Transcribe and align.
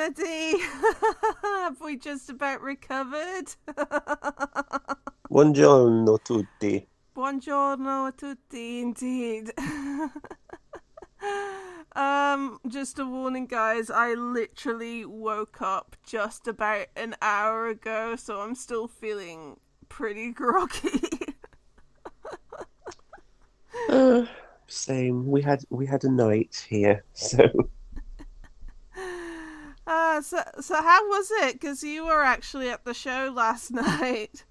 everybody. 0.00 0.62
Have 1.42 1.80
we 1.80 1.96
just 1.96 2.30
about 2.30 2.62
recovered? 2.62 3.54
Buongiorno 5.30 6.18
tutti. 6.22 6.86
Buongiorno 7.14 8.06
a 8.06 8.12
tutti, 8.12 8.80
indeed. 8.80 9.52
um, 11.94 12.58
just 12.66 12.98
a 12.98 13.04
warning, 13.04 13.46
guys. 13.46 13.90
I 13.90 14.14
literally 14.14 15.04
woke 15.04 15.60
up 15.60 15.96
just 16.06 16.48
about 16.48 16.86
an 16.96 17.14
hour 17.20 17.68
ago, 17.68 18.16
so 18.16 18.40
I'm 18.40 18.54
still 18.54 18.88
feeling 18.88 19.60
pretty 19.88 20.32
groggy. 20.32 21.00
Uh, 23.88 24.24
same. 24.66 25.26
We 25.26 25.42
had 25.42 25.64
we 25.68 25.84
had 25.86 26.04
a 26.04 26.10
night 26.10 26.66
here, 26.68 27.04
so 27.12 27.50
uh, 29.90 30.20
so 30.22 30.40
so 30.60 30.74
how 30.76 31.08
was 31.08 31.30
it? 31.42 31.54
Because 31.54 31.82
you 31.82 32.06
were 32.06 32.22
actually 32.22 32.70
at 32.70 32.84
the 32.84 32.94
show 32.94 33.32
last 33.34 33.70
night. 33.72 34.44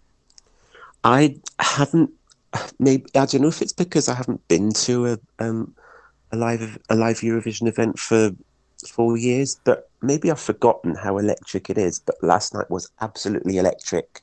I 1.05 1.37
haven't. 1.59 2.11
Maybe 2.77 3.05
I 3.15 3.25
don't 3.25 3.41
know 3.41 3.47
if 3.47 3.61
it's 3.61 3.73
because 3.73 4.09
I 4.09 4.15
haven't 4.15 4.45
been 4.49 4.71
to 4.73 5.13
a 5.13 5.19
um 5.39 5.73
a 6.33 6.35
live 6.35 6.77
a 6.89 6.95
live 6.95 7.19
Eurovision 7.19 7.69
event 7.69 7.97
for 7.97 8.31
four 8.89 9.15
years, 9.17 9.57
but 9.63 9.89
maybe 10.01 10.29
I've 10.29 10.41
forgotten 10.41 10.95
how 10.95 11.17
electric 11.17 11.69
it 11.69 11.77
is. 11.77 11.99
But 11.99 12.15
last 12.21 12.53
night 12.53 12.69
was 12.69 12.91
absolutely 12.99 13.57
electric, 13.57 14.21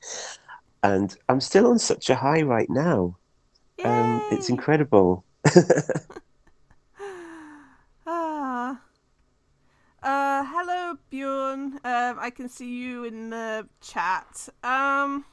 and 0.83 1.15
I'm 1.29 1.41
still 1.41 1.65
on 1.65 1.79
such 1.79 2.11
a 2.11 2.15
high 2.15 2.43
right 2.43 2.69
now. 2.69 3.17
Um, 3.83 4.21
it's 4.31 4.49
incredible. 4.49 5.25
Ah. 8.09 8.79
Uh, 10.01 10.43
hello, 10.47 10.96
Bjorn. 11.09 11.79
Um, 11.83 12.17
I 12.19 12.29
can 12.29 12.49
see 12.49 12.69
you 12.69 13.05
in 13.05 13.29
the 13.29 13.67
chat. 13.81 14.49
Um, 14.63 15.25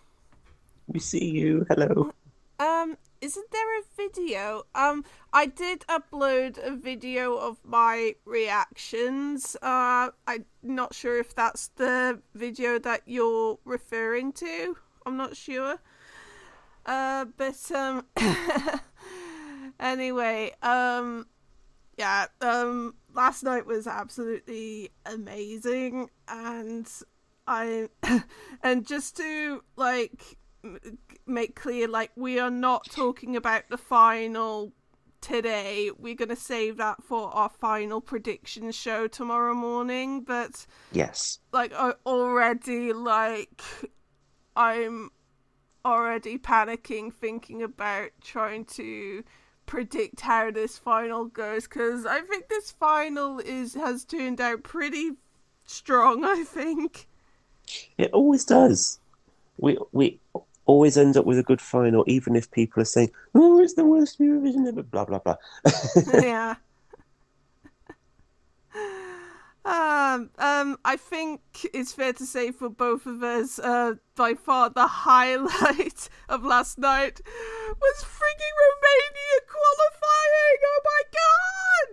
we 0.86 1.00
see 1.00 1.30
you. 1.30 1.66
Hello. 1.68 2.12
um, 2.58 2.96
isn't 3.20 3.50
there 3.50 3.80
a 3.80 3.82
video? 3.96 4.64
Um, 4.74 5.04
I 5.32 5.46
did 5.46 5.80
upload 5.88 6.58
a 6.64 6.76
video 6.76 7.36
of 7.36 7.58
my 7.64 8.14
reactions. 8.24 9.56
Uh, 9.62 10.10
I'm 10.26 10.44
not 10.62 10.94
sure 10.94 11.18
if 11.18 11.34
that's 11.34 11.68
the 11.68 12.20
video 12.34 12.78
that 12.80 13.02
you're 13.06 13.58
referring 13.64 14.32
to. 14.34 14.76
I'm 15.06 15.16
not 15.16 15.36
sure. 15.36 15.78
Uh, 16.86 17.24
but 17.36 17.72
um, 17.72 18.04
anyway, 19.80 20.52
um, 20.62 21.26
yeah, 21.96 22.26
um, 22.40 22.94
last 23.12 23.42
night 23.42 23.66
was 23.66 23.86
absolutely 23.86 24.90
amazing, 25.06 26.10
and 26.28 26.88
I, 27.46 27.88
and 28.62 28.86
just 28.86 29.16
to 29.18 29.62
like 29.76 30.38
make 31.26 31.54
clear, 31.54 31.88
like 31.88 32.10
we 32.16 32.38
are 32.38 32.50
not 32.50 32.84
talking 32.90 33.36
about 33.36 33.64
the 33.70 33.78
final 33.78 34.72
today. 35.20 35.90
We're 35.98 36.14
gonna 36.14 36.36
save 36.36 36.76
that 36.78 37.02
for 37.02 37.28
our 37.34 37.48
final 37.48 38.00
prediction 38.00 38.70
show 38.72 39.06
tomorrow 39.06 39.54
morning. 39.54 40.22
But 40.22 40.66
Yes. 40.92 41.38
like, 41.52 41.72
I 41.74 41.94
already 42.04 42.92
like, 42.92 43.62
I'm 44.56 45.10
already 45.84 46.38
panicking 46.38 47.12
thinking 47.12 47.62
about 47.62 48.10
trying 48.22 48.64
to 48.64 49.22
predict 49.66 50.20
how 50.20 50.50
this 50.50 50.78
final 50.78 51.26
goes 51.26 51.64
because 51.64 52.06
I 52.06 52.20
think 52.20 52.48
this 52.48 52.70
final 52.72 53.38
is 53.40 53.74
has 53.74 54.04
turned 54.04 54.40
out 54.40 54.62
pretty 54.62 55.12
strong. 55.64 56.24
I 56.24 56.44
think. 56.44 57.06
It 57.98 58.10
always 58.12 58.44
does. 58.44 58.98
We 59.58 59.78
we 59.92 60.18
always 60.66 60.96
end 60.96 61.16
up 61.16 61.26
with 61.26 61.38
a 61.38 61.42
good 61.42 61.60
final, 61.60 62.04
even 62.06 62.36
if 62.36 62.50
people 62.50 62.82
are 62.82 62.86
saying, 62.86 63.10
"Oh, 63.34 63.60
it's 63.60 63.74
the 63.74 63.84
worst 63.84 64.18
Eurovision 64.18 64.66
ever." 64.66 64.82
Blah 64.82 65.04
blah 65.04 65.18
blah. 65.18 65.36
yeah. 66.14 66.56
Um, 69.64 70.30
um, 70.38 70.76
I 70.84 70.96
think 70.96 71.40
it's 71.72 71.92
fair 71.92 72.12
to 72.12 72.26
say 72.26 72.50
for 72.50 72.68
both 72.68 73.06
of 73.06 73.22
us, 73.22 73.58
uh, 73.58 73.94
by 74.14 74.34
far 74.34 74.68
the 74.68 74.86
highlight 74.86 76.10
of 76.28 76.44
last 76.44 76.78
night 76.78 77.20
was 77.80 78.04
freaking 78.04 78.54
Romania 78.66 79.40
qualifying. 79.48 80.60
Oh 80.66 80.80
my 80.84 81.02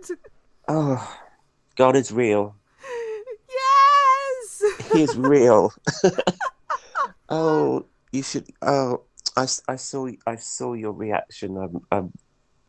god! 0.08 0.18
oh, 0.68 1.18
God 1.76 1.96
is 1.96 2.12
real. 2.12 2.56
Yes! 3.48 4.92
He 4.92 5.02
is 5.02 5.16
real. 5.16 5.72
oh, 7.30 7.86
you 8.12 8.22
should. 8.22 8.48
Oh, 8.60 9.02
I, 9.36 9.46
I 9.68 9.76
saw 9.76 10.08
I 10.26 10.36
saw 10.36 10.74
your 10.74 10.92
reaction. 10.92 11.56
I'm 11.56 11.80
I'm 11.90 12.12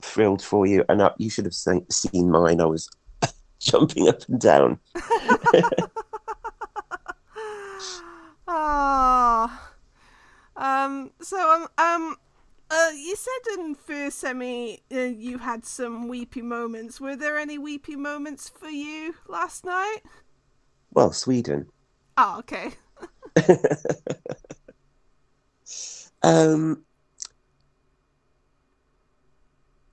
thrilled 0.02 0.42
for 0.42 0.66
you, 0.66 0.86
and 0.88 1.02
I, 1.02 1.12
you 1.18 1.30
should 1.30 1.46
have 1.46 1.53
seen, 1.53 1.90
seen 1.90 2.31
mine. 2.31 2.62
I 2.62 2.66
was 2.66 2.90
jumping 3.72 4.07
up 4.07 4.28
and 4.28 4.40
down. 4.40 4.79
Ah. 8.46 9.72
Um. 10.56 11.12
So 11.22 11.38
um. 11.38 11.68
Um. 11.78 12.18
Uh, 12.69 12.91
you 12.96 13.16
said 13.16 13.59
in 13.59 13.75
first 13.75 14.19
semi 14.19 14.81
uh, 14.91 15.00
you 15.00 15.38
had 15.38 15.66
some 15.66 16.07
weepy 16.07 16.41
moments. 16.41 17.00
Were 17.00 17.16
there 17.16 17.38
any 17.38 17.57
weepy 17.57 17.96
moments 17.96 18.50
for 18.50 18.69
you 18.69 19.16
last 19.28 19.63
night? 19.66 20.01
Well, 20.91 21.12
Sweden. 21.13 21.68
Oh, 22.18 22.40
okay. 22.40 22.74
Um. 26.24 26.84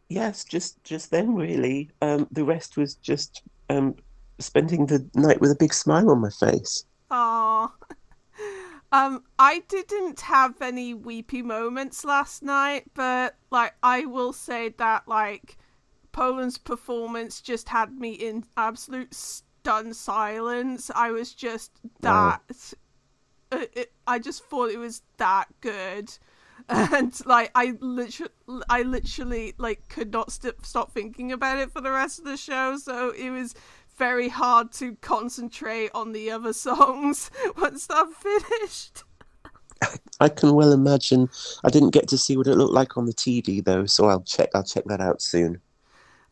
Yes, 0.08 0.44
just 0.44 0.82
just 0.84 1.10
then 1.10 1.34
really. 1.34 1.90
Um, 2.00 2.28
the 2.30 2.44
rest 2.44 2.76
was 2.76 2.94
just 2.94 3.42
um 3.70 3.94
spending 4.38 4.86
the 4.86 5.08
night 5.14 5.40
with 5.40 5.50
a 5.50 5.56
big 5.56 5.72
smile 5.74 6.10
on 6.10 6.20
my 6.20 6.30
face. 6.30 6.84
Aw. 7.10 7.72
Um, 8.92 9.22
I 9.38 9.60
didn't 9.68 10.20
have 10.22 10.60
any 10.60 10.94
weepy 10.94 11.42
moments 11.42 12.04
last 12.04 12.42
night, 12.42 12.90
but 12.94 13.36
like 13.52 13.74
I 13.84 14.04
will 14.06 14.32
say 14.32 14.70
that 14.78 15.06
like 15.06 15.58
Poland's 16.10 16.58
performance 16.58 17.40
just 17.40 17.68
had 17.68 17.92
me 18.00 18.14
in 18.14 18.44
absolute 18.56 19.14
stunned 19.14 19.94
silence. 19.94 20.90
I 20.92 21.12
was 21.12 21.32
just 21.34 21.70
Wow. 22.02 22.40
that. 22.48 22.74
uh, 23.52 23.66
it, 23.74 23.92
I 24.08 24.18
just 24.18 24.44
thought 24.44 24.70
it 24.72 24.78
was 24.78 25.02
that 25.18 25.46
good, 25.60 26.18
and 26.70 27.26
like 27.26 27.50
I 27.54 27.76
literally, 27.80 28.32
I 28.68 28.82
literally 28.82 29.54
like 29.58 29.88
could 29.88 30.12
not 30.12 30.32
st- 30.32 30.64
stop 30.64 30.92
thinking 30.92 31.32
about 31.32 31.58
it 31.58 31.72
for 31.72 31.80
the 31.80 31.90
rest 31.90 32.18
of 32.18 32.24
the 32.24 32.36
show. 32.36 32.76
So 32.76 33.10
it 33.10 33.30
was 33.30 33.54
very 33.96 34.28
hard 34.28 34.72
to 34.72 34.94
concentrate 34.96 35.90
on 35.94 36.12
the 36.12 36.30
other 36.30 36.52
songs 36.52 37.30
once 37.56 37.86
that 37.86 38.08
finished. 38.12 39.04
I 40.20 40.28
can 40.28 40.54
well 40.54 40.72
imagine. 40.72 41.28
I 41.64 41.70
didn't 41.70 41.90
get 41.90 42.08
to 42.08 42.18
see 42.18 42.36
what 42.36 42.46
it 42.46 42.56
looked 42.56 42.72
like 42.72 42.96
on 42.96 43.06
the 43.06 43.14
TV 43.14 43.64
though, 43.64 43.86
so 43.86 44.06
I'll 44.06 44.22
check. 44.22 44.50
I'll 44.54 44.62
check 44.62 44.84
that 44.86 45.00
out 45.00 45.22
soon. 45.22 45.60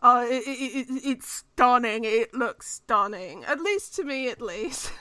Oh, 0.00 0.24
it, 0.24 0.44
it, 0.46 0.76
it, 0.76 0.86
it's 1.04 1.28
stunning. 1.28 2.04
It 2.04 2.32
looks 2.32 2.70
stunning, 2.70 3.44
at 3.44 3.60
least 3.60 3.96
to 3.96 4.04
me, 4.04 4.28
at 4.28 4.40
least. 4.40 4.92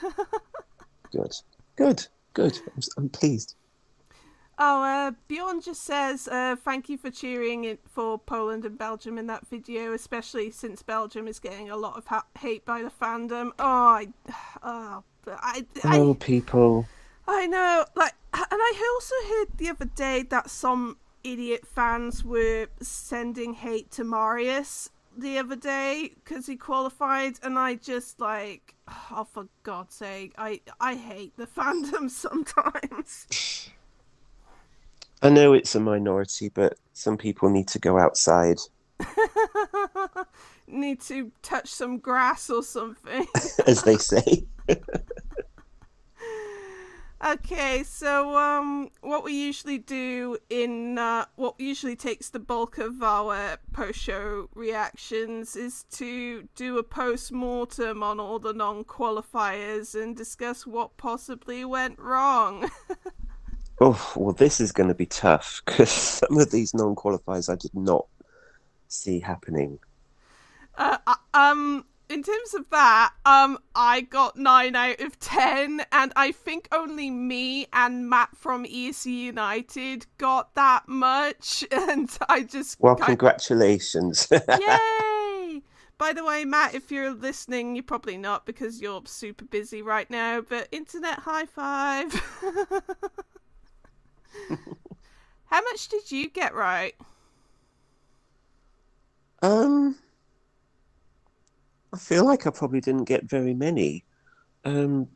Good, 1.10 1.32
good, 1.76 2.06
good. 2.34 2.58
I'm, 2.76 2.82
I'm 2.98 3.08
pleased. 3.08 3.54
Oh, 4.60 4.82
uh, 4.82 5.12
Bjorn 5.28 5.60
just 5.60 5.84
says, 5.84 6.26
uh, 6.26 6.56
thank 6.56 6.88
you 6.88 6.98
for 6.98 7.12
cheering 7.12 7.62
it 7.62 7.78
for 7.86 8.18
Poland 8.18 8.64
and 8.64 8.76
Belgium 8.76 9.16
in 9.16 9.28
that 9.28 9.46
video, 9.46 9.92
especially 9.92 10.50
since 10.50 10.82
Belgium 10.82 11.28
is 11.28 11.38
getting 11.38 11.70
a 11.70 11.76
lot 11.76 11.96
of 11.96 12.06
ha- 12.06 12.26
hate 12.36 12.64
by 12.64 12.82
the 12.82 12.90
fandom. 12.90 13.52
Oh, 13.60 13.64
I, 13.64 14.08
oh, 14.64 15.04
but 15.24 15.38
I, 15.40 15.64
Oh, 15.84 16.14
people. 16.14 16.88
I 17.28 17.46
know. 17.46 17.84
Like, 17.94 18.14
and 18.34 18.46
I 18.50 18.92
also 18.94 19.28
heard 19.28 19.58
the 19.58 19.70
other 19.70 19.84
day 19.94 20.24
that 20.24 20.50
some 20.50 20.96
idiot 21.22 21.64
fans 21.64 22.24
were 22.24 22.66
sending 22.80 23.54
hate 23.54 23.92
to 23.92 24.02
Marius 24.02 24.90
the 25.16 25.38
other 25.38 25.56
day 25.56 26.12
because 26.14 26.46
he 26.46 26.56
qualified, 26.56 27.34
and 27.44 27.58
I 27.58 27.76
just 27.76 28.18
like, 28.18 28.74
oh, 29.12 29.24
for 29.30 29.46
God's 29.62 29.94
sake, 29.94 30.34
I, 30.36 30.62
I 30.80 30.96
hate 30.96 31.36
the 31.36 31.46
fandom 31.56 32.10
sometimes. 32.10 33.70
I 35.22 35.30
know 35.30 35.52
it's 35.52 35.74
a 35.74 35.80
minority, 35.80 36.48
but 36.48 36.78
some 36.92 37.16
people 37.16 37.50
need 37.50 37.68
to 37.68 37.78
go 37.78 37.98
outside. 37.98 38.58
Need 40.66 41.00
to 41.02 41.32
touch 41.42 41.68
some 41.68 41.98
grass 41.98 42.50
or 42.50 42.62
something. 42.62 43.26
as 43.66 43.82
they 43.82 43.96
say. 43.96 44.44
Okay, 47.24 47.82
so 47.82 48.36
um, 48.36 48.90
what 49.00 49.24
we 49.24 49.32
usually 49.32 49.78
do 49.78 50.38
in 50.50 50.98
uh, 50.98 51.24
what 51.34 51.56
usually 51.58 51.96
takes 51.96 52.30
the 52.30 52.38
bulk 52.38 52.78
of 52.78 53.02
our 53.02 53.56
post-show 53.72 54.48
reactions 54.54 55.56
is 55.56 55.82
to 55.90 56.48
do 56.54 56.78
a 56.78 56.84
post-mortem 56.84 58.04
on 58.04 58.20
all 58.20 58.38
the 58.38 58.52
non-qualifiers 58.52 60.00
and 60.00 60.16
discuss 60.16 60.64
what 60.64 60.96
possibly 60.96 61.64
went 61.64 61.98
wrong. 61.98 62.70
Oh, 63.80 64.12
well, 64.16 64.34
this 64.34 64.60
is 64.60 64.72
going 64.72 64.88
to 64.88 64.94
be 64.94 65.06
tough 65.06 65.62
because 65.64 65.90
some 65.90 66.38
of 66.38 66.50
these 66.50 66.74
non 66.74 66.96
qualifiers 66.96 67.50
I 67.50 67.56
did 67.56 67.74
not 67.74 68.06
see 68.88 69.20
happening. 69.20 69.78
Uh, 70.76 70.98
uh, 71.06 71.14
um, 71.34 71.84
in 72.08 72.22
terms 72.22 72.54
of 72.54 72.68
that, 72.70 73.12
um, 73.24 73.58
I 73.74 74.00
got 74.00 74.36
nine 74.36 74.74
out 74.74 75.00
of 75.00 75.18
ten, 75.20 75.82
and 75.92 76.12
I 76.16 76.32
think 76.32 76.68
only 76.72 77.10
me 77.10 77.66
and 77.72 78.08
Matt 78.08 78.36
from 78.36 78.64
ESC 78.64 79.06
United 79.06 80.06
got 80.16 80.54
that 80.54 80.88
much, 80.88 81.64
and 81.72 82.10
I 82.28 82.42
just 82.42 82.80
Well, 82.80 82.96
congratulations. 82.96 84.28
Yay! 84.32 85.62
By 85.98 86.12
the 86.12 86.24
way, 86.24 86.44
Matt, 86.44 86.74
if 86.74 86.92
you're 86.92 87.12
listening, 87.12 87.74
you're 87.74 87.82
probably 87.82 88.16
not 88.16 88.46
because 88.46 88.80
you're 88.80 89.02
super 89.04 89.44
busy 89.44 89.82
right 89.82 90.08
now, 90.08 90.40
but 90.40 90.68
internet 90.70 91.18
high 91.18 91.46
five. 91.46 92.12
How 95.46 95.62
much 95.62 95.88
did 95.88 96.10
you 96.10 96.28
get 96.30 96.54
right? 96.54 96.94
um, 99.42 99.96
I 101.92 101.96
feel 101.96 102.24
like 102.24 102.46
I 102.46 102.50
probably 102.50 102.80
didn't 102.80 103.04
get 103.04 103.24
very 103.24 103.54
many. 103.54 104.04
Um, 104.64 105.08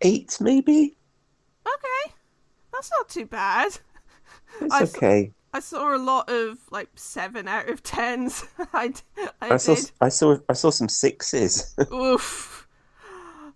eight, 0.00 0.38
maybe? 0.40 0.96
Okay, 1.66 2.14
that's 2.72 2.90
not 2.90 3.08
too 3.08 3.26
bad. 3.26 3.78
It's 4.60 4.72
I 4.72 4.84
okay. 4.84 5.32
I 5.52 5.58
saw 5.58 5.96
a 5.96 5.98
lot 5.98 6.30
of 6.30 6.58
like 6.70 6.88
seven 6.94 7.48
out 7.48 7.68
of 7.68 7.82
tens. 7.82 8.44
I, 8.72 8.94
I, 9.40 9.54
I 9.54 9.56
saw, 9.56 9.74
did. 9.74 9.90
I 10.00 10.08
saw, 10.08 10.36
I 10.48 10.52
saw 10.52 10.70
some 10.70 10.88
sixes. 10.88 11.74
Oof. 11.92 12.53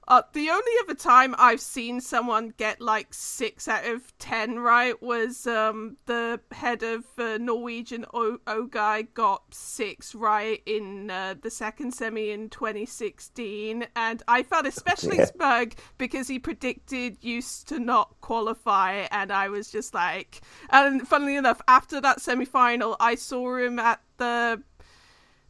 Uh, 0.08 0.22
the 0.32 0.48
only 0.48 0.72
other 0.82 0.94
time 0.94 1.34
I've 1.36 1.60
seen 1.60 2.00
someone 2.00 2.54
get 2.56 2.80
like 2.80 3.12
six 3.12 3.68
out 3.68 3.84
of 3.84 4.16
ten 4.18 4.58
right 4.58 5.00
was 5.02 5.46
um, 5.46 5.98
the 6.06 6.40
head 6.50 6.82
of 6.82 7.04
uh, 7.18 7.36
Norwegian 7.36 8.06
O, 8.14 8.38
o 8.46 8.64
guy 8.64 9.02
got 9.02 9.42
six 9.52 10.14
right 10.14 10.62
in 10.64 11.10
uh, 11.10 11.34
the 11.42 11.50
second 11.50 11.92
semi 11.92 12.30
in 12.30 12.48
2016, 12.48 13.86
and 13.94 14.22
I 14.26 14.42
felt 14.44 14.66
especially 14.66 15.18
dear. 15.18 15.26
smug 15.26 15.74
because 15.98 16.26
he 16.26 16.38
predicted 16.38 17.20
Justs 17.20 17.70
not 17.72 18.18
qualify, 18.22 19.06
and 19.10 19.30
I 19.30 19.50
was 19.50 19.70
just 19.70 19.92
like, 19.92 20.40
and 20.70 21.06
funnily 21.06 21.36
enough, 21.36 21.60
after 21.68 22.00
that 22.00 22.22
semi 22.22 22.46
final, 22.46 22.96
I 22.98 23.14
saw 23.14 23.56
him 23.56 23.78
at 23.78 24.00
the 24.16 24.62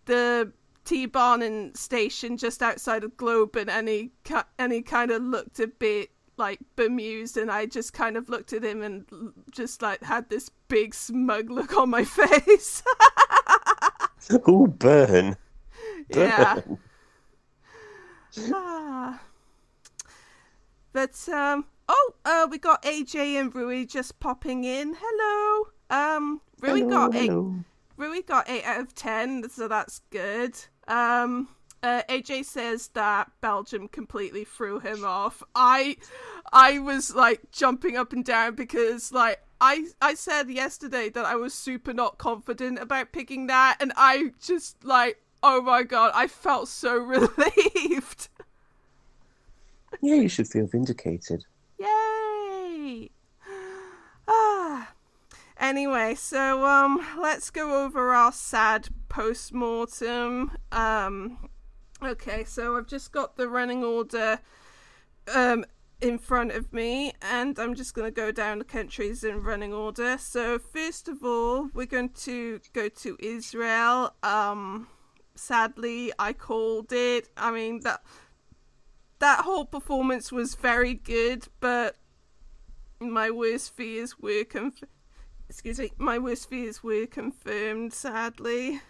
the 0.07 0.53
Tvärbanan 0.89 1.77
station 1.77 2.39
just 2.39 2.63
outside 2.63 3.05
of 3.05 3.15
Globe, 3.19 3.57
and 3.57 3.89
he 3.89 4.11
and 4.59 4.73
he 4.73 4.81
kind 4.81 5.11
of 5.11 5.23
looked 5.23 5.61
a 5.61 5.67
bit 5.67 6.11
like 6.39 6.61
bemused, 6.77 7.37
and 7.37 7.51
I 7.51 7.67
just 7.67 7.93
kind 7.93 8.17
of 8.17 8.31
looked 8.31 8.55
at 8.55 8.65
him 8.65 8.83
and 8.83 9.05
just 9.51 9.83
like 9.83 10.03
had 10.03 10.31
this 10.31 10.51
big 10.69 10.95
smug 10.95 11.51
look 11.51 11.77
on 11.77 11.91
my 11.91 12.05
face. 12.21 12.83
oh, 14.47 14.67
burn. 14.67 15.37
yeah. 16.09 16.61
Ah. 18.51 19.21
But 20.95 21.29
um 21.29 21.67
oh 21.89 22.15
uh 22.25 22.47
we 22.51 22.57
got 22.57 22.83
AJ 22.83 23.39
and 23.39 23.55
Rui 23.55 23.85
just 23.85 24.21
popping 24.21 24.65
in. 24.65 24.97
Hello. 24.99 25.69
Um 25.91 26.41
Rui 26.63 26.81
Hello, 26.81 27.09
got 27.09 27.15
eight. 27.15 27.31
Rui 27.99 28.23
got 28.23 28.49
8 28.49 28.65
out 28.65 28.81
of 28.81 28.95
10, 28.95 29.51
so 29.51 29.67
that's 29.67 30.03
good. 30.11 30.55
Um, 30.89 31.49
uh, 31.83 32.03
AJ 32.09 32.47
says 32.47 32.89
that 32.95 33.31
Belgium 33.41 33.87
completely 33.89 34.45
threw 34.45 34.81
him 34.81 35.05
off. 35.05 35.43
I, 35.55 35.97
I 36.53 36.81
was 36.81 37.15
like 37.15 37.53
jumping 37.53 37.97
up 37.97 38.13
and 38.13 38.25
down 38.25 38.57
because 38.57 39.13
like 39.13 39.41
I 39.61 39.87
I 40.01 40.15
said 40.15 40.51
yesterday 40.51 41.09
that 41.11 41.25
I 41.25 41.37
was 41.37 41.55
super 41.55 41.93
not 41.93 42.19
confident 42.19 42.81
about 42.81 43.13
picking 43.13 43.47
that, 43.47 43.77
and 43.81 43.93
I 43.97 44.33
just 44.41 44.85
like 44.85 45.21
oh 45.43 45.63
my 45.63 45.83
god, 45.83 46.13
I 46.15 46.27
felt 46.27 46.69
so 46.69 46.97
relieved. 46.99 48.29
Yeah, 50.01 50.17
you 50.17 50.29
should 50.29 50.49
feel 50.49 50.67
vindicated. 50.67 51.45
Yay! 51.79 53.11
Anyway, 55.59 56.15
so 56.15 56.65
um, 56.65 57.05
let's 57.21 57.51
go 57.51 57.85
over 57.85 58.15
our 58.15 58.33
sad 58.33 58.89
post-mortem. 59.09 60.53
Um, 60.71 61.49
okay, 62.03 62.45
so 62.45 62.77
I've 62.77 62.87
just 62.87 63.11
got 63.13 63.37
the 63.37 63.49
running 63.49 63.83
order 63.85 64.41
um 65.35 65.65
in 66.01 66.17
front 66.19 66.53
of 66.53 66.73
me, 66.73 67.13
and 67.21 67.59
I'm 67.59 67.75
just 67.75 67.93
going 67.93 68.07
to 68.07 68.15
go 68.15 68.31
down 68.31 68.59
the 68.59 68.65
countries 68.65 69.25
in 69.25 69.43
running 69.43 69.73
order. 69.73 70.17
So 70.17 70.59
first 70.59 71.09
of 71.09 71.25
all, 71.25 71.71
we're 71.75 71.87
going 71.87 72.11
to 72.11 72.61
go 72.73 72.89
to 72.89 73.17
Israel. 73.19 74.15
Um, 74.23 74.87
sadly, 75.35 76.13
I 76.19 76.33
called 76.33 76.93
it. 76.93 77.29
I 77.37 77.51
mean 77.51 77.81
that 77.81 78.03
that 79.19 79.41
whole 79.45 79.65
performance 79.65 80.31
was 80.31 80.55
very 80.55 80.95
good, 80.95 81.49
but 81.59 81.97
my 83.01 83.31
worst 83.31 83.75
fears 83.75 84.21
were 84.21 84.45
conf- 84.45 84.85
excuse 85.49 85.79
me, 85.79 85.93
my 85.99 86.19
worst 86.19 86.49
fears 86.49 86.83
were 86.83 87.07
confirmed. 87.07 87.93
Sadly, 87.93 88.81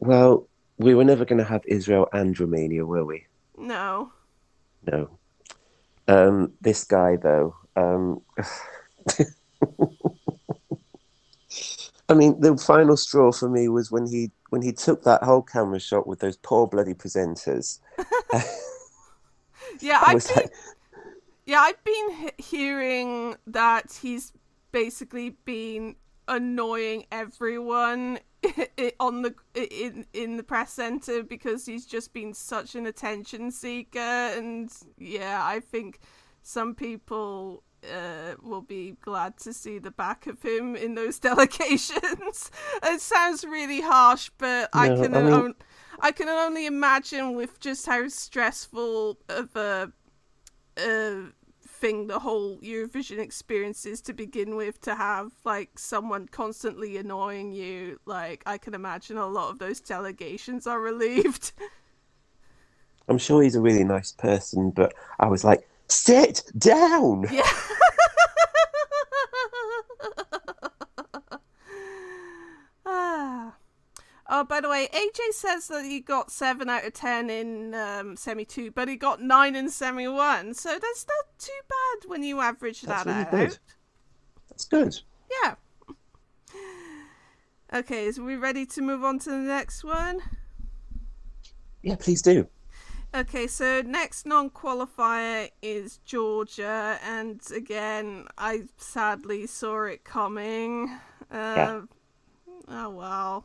Well, 0.00 0.48
we 0.78 0.94
were 0.94 1.04
never 1.04 1.24
going 1.24 1.38
to 1.38 1.44
have 1.44 1.62
Israel 1.66 2.08
and 2.12 2.38
Romania, 2.38 2.84
were 2.84 3.04
we? 3.04 3.26
no. 3.56 4.12
No. 4.90 5.18
Um, 6.08 6.54
this 6.60 6.84
guy, 6.84 7.16
though, 7.16 7.56
um, 7.76 8.22
I 12.08 12.14
mean, 12.14 12.40
the 12.40 12.56
final 12.56 12.96
straw 12.96 13.32
for 13.32 13.48
me 13.48 13.68
was 13.68 13.90
when 13.90 14.06
he 14.06 14.30
when 14.50 14.62
he 14.62 14.72
took 14.72 15.02
that 15.04 15.22
whole 15.22 15.42
camera 15.42 15.78
shot 15.78 16.06
with 16.06 16.20
those 16.20 16.36
poor 16.38 16.66
bloody 16.66 16.94
presenters. 16.94 17.80
Yeah, 19.80 20.00
I 20.06 20.10
I've 20.10 20.14
was 20.14 20.30
like, 20.34 20.50
yeah, 21.48 21.60
I've 21.60 21.82
been 21.82 22.10
he- 22.10 22.42
hearing 22.56 23.36
that 23.46 23.98
he's 24.02 24.32
basically 24.70 25.30
been 25.46 25.96
annoying 26.28 27.06
everyone 27.10 28.18
on 29.00 29.22
the 29.22 29.34
in 29.54 30.04
in 30.12 30.36
the 30.36 30.42
press 30.42 30.74
center 30.74 31.22
because 31.22 31.64
he's 31.64 31.86
just 31.86 32.12
been 32.12 32.34
such 32.34 32.74
an 32.74 32.84
attention 32.86 33.50
seeker 33.50 33.98
and 33.98 34.70
yeah 34.98 35.40
i 35.42 35.58
think 35.58 35.98
some 36.42 36.74
people 36.74 37.62
uh, 37.84 38.34
will 38.42 38.60
be 38.60 38.94
glad 39.00 39.38
to 39.38 39.52
see 39.54 39.78
the 39.78 39.90
back 39.90 40.26
of 40.26 40.42
him 40.42 40.74
in 40.76 40.94
those 40.96 41.18
delegations. 41.28 42.50
It 42.82 43.00
sounds 43.00 43.44
really 43.44 43.80
harsh 43.80 44.30
but 44.36 44.68
i 44.74 44.88
can 44.88 45.14
I 45.14 45.22
mean- 45.22 45.32
on- 45.32 45.54
I 46.00 46.12
can 46.12 46.28
only 46.28 46.66
imagine 46.66 47.34
with 47.34 47.58
just 47.58 47.86
how 47.86 48.06
stressful 48.08 49.18
of 49.30 49.56
a 49.56 49.92
uh, 50.76 51.30
thing 51.78 52.06
the 52.08 52.18
whole 52.18 52.58
Eurovision 52.58 53.18
experience 53.18 53.86
is 53.86 54.00
to 54.02 54.12
begin 54.12 54.56
with 54.56 54.80
to 54.82 54.94
have 54.94 55.32
like 55.44 55.78
someone 55.78 56.26
constantly 56.26 56.96
annoying 56.96 57.52
you. 57.52 58.00
Like 58.04 58.42
I 58.46 58.58
can 58.58 58.74
imagine 58.74 59.16
a 59.16 59.26
lot 59.26 59.50
of 59.50 59.58
those 59.58 59.80
delegations 59.80 60.66
are 60.66 60.80
relieved. 60.90 61.52
I'm 63.08 63.18
sure 63.18 63.42
he's 63.42 63.54
a 63.54 63.60
really 63.60 63.84
nice 63.84 64.12
person, 64.12 64.70
but 64.70 64.92
I 65.18 65.28
was 65.28 65.44
like, 65.44 65.68
sit 65.88 66.42
down. 66.58 67.26
yeah. 67.30 67.42
ah. 72.86 73.54
Oh, 74.40 74.44
by 74.44 74.60
the 74.60 74.68
way, 74.68 74.86
AJ 74.92 75.32
says 75.32 75.66
that 75.66 75.84
he 75.84 75.98
got 75.98 76.30
seven 76.30 76.68
out 76.68 76.84
of 76.84 76.92
ten 76.92 77.28
in 77.28 77.74
um, 77.74 78.16
semi 78.16 78.44
two, 78.44 78.70
but 78.70 78.86
he 78.86 78.94
got 78.94 79.20
nine 79.20 79.56
in 79.56 79.68
semi 79.68 80.06
one. 80.06 80.54
So 80.54 80.78
that's 80.78 81.04
not 81.08 81.26
too 81.40 81.50
bad 81.68 82.08
when 82.08 82.22
you 82.22 82.40
average 82.40 82.82
That's 82.82 83.02
that 83.02 83.10
really 83.32 83.42
out. 83.44 83.50
good. 83.50 83.58
That's 84.48 84.64
good. 84.66 84.96
Yeah. 85.42 85.54
Okay, 87.74 88.12
so 88.12 88.22
we 88.22 88.36
ready 88.36 88.64
to 88.66 88.80
move 88.80 89.02
on 89.02 89.18
to 89.18 89.30
the 89.30 89.38
next 89.38 89.82
one? 89.82 90.20
Yeah, 91.82 91.96
please 91.96 92.22
do. 92.22 92.46
Okay, 93.12 93.48
so 93.48 93.82
next 93.84 94.24
non 94.24 94.50
qualifier 94.50 95.50
is 95.62 95.98
Georgia, 96.04 97.00
and 97.04 97.40
again, 97.52 98.26
I 98.38 98.66
sadly 98.76 99.48
saw 99.48 99.82
it 99.82 100.04
coming. 100.04 100.96
Uh, 101.28 101.34
Yeah. 101.56 101.80
Oh 102.68 102.90
well. 102.90 103.44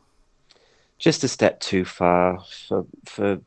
Just 0.98 1.24
a 1.24 1.28
step 1.28 1.60
too 1.60 1.84
far 1.84 2.38
for 2.68 2.86
for 3.06 3.40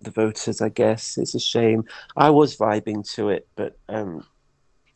the 0.00 0.10
voters. 0.10 0.60
I 0.60 0.68
guess 0.68 1.18
it's 1.18 1.34
a 1.34 1.40
shame. 1.40 1.84
I 2.16 2.30
was 2.30 2.56
vibing 2.56 3.10
to 3.14 3.30
it, 3.30 3.48
but 3.56 3.78
um, 3.88 4.26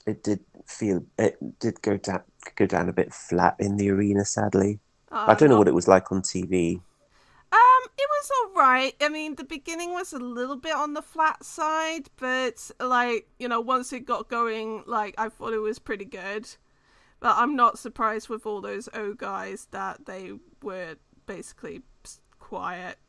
it 0.06 0.22
did 0.22 0.40
feel 0.66 1.04
it 1.18 1.38
did 1.58 1.80
go 1.82 1.96
down 1.96 2.22
go 2.56 2.66
down 2.66 2.88
a 2.88 2.92
bit 2.92 3.12
flat 3.12 3.56
in 3.58 3.76
the 3.76 3.90
arena. 3.90 4.24
Sadly, 4.24 4.78
uh, 5.10 5.26
I 5.28 5.34
don't 5.34 5.48
know 5.48 5.58
what 5.58 5.68
it 5.68 5.74
was 5.74 5.88
like 5.88 6.12
on 6.12 6.22
TV. 6.22 6.80
Um, 7.50 7.82
it 7.96 8.08
was 8.10 8.30
all 8.38 8.62
right. 8.62 8.94
I 9.00 9.08
mean, 9.08 9.36
the 9.36 9.44
beginning 9.44 9.92
was 9.92 10.12
a 10.12 10.18
little 10.18 10.56
bit 10.56 10.74
on 10.74 10.92
the 10.92 11.02
flat 11.02 11.44
side, 11.44 12.10
but 12.18 12.70
like 12.78 13.28
you 13.38 13.48
know, 13.48 13.60
once 13.60 13.92
it 13.92 14.00
got 14.00 14.28
going, 14.28 14.84
like 14.86 15.14
I 15.18 15.28
thought 15.28 15.52
it 15.52 15.58
was 15.58 15.78
pretty 15.78 16.04
good. 16.04 16.48
But 17.20 17.36
I'm 17.36 17.56
not 17.56 17.78
surprised 17.78 18.28
with 18.28 18.46
all 18.46 18.60
those 18.60 18.88
O 18.94 19.12
guys 19.12 19.66
that 19.72 20.06
they 20.06 20.34
were 20.62 20.96
basically 21.28 21.82
quiet. 22.40 22.96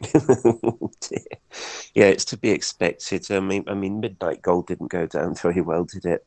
yeah, 1.94 2.06
it's 2.06 2.24
to 2.26 2.36
be 2.36 2.50
expected. 2.50 3.28
I 3.30 3.40
mean, 3.40 3.64
I 3.66 3.74
mean, 3.74 3.98
Midnight 4.00 4.42
Gold 4.42 4.68
didn't 4.68 4.88
go 4.88 5.06
down 5.06 5.34
very 5.34 5.60
well, 5.60 5.84
did 5.84 6.04
it? 6.04 6.24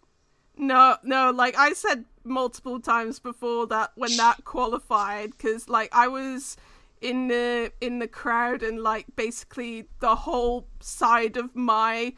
No, 0.58 0.98
no. 1.04 1.32
Like 1.32 1.56
I 1.58 1.74
said 1.74 2.06
multiple 2.24 2.80
times 2.80 3.20
before 3.20 3.66
that 3.68 3.92
when 3.96 4.16
that 4.18 4.44
qualified, 4.44 5.32
because 5.32 5.70
like 5.70 5.90
I 5.94 6.08
was 6.08 6.58
in 7.02 7.28
the 7.28 7.72
in 7.82 8.00
the 8.00 8.08
crowd 8.08 8.64
and 8.64 8.82
like 8.82 9.06
basically 9.16 9.86
the 10.00 10.16
whole 10.16 10.68
side 10.80 11.38
of 11.38 11.56
my 11.56 12.14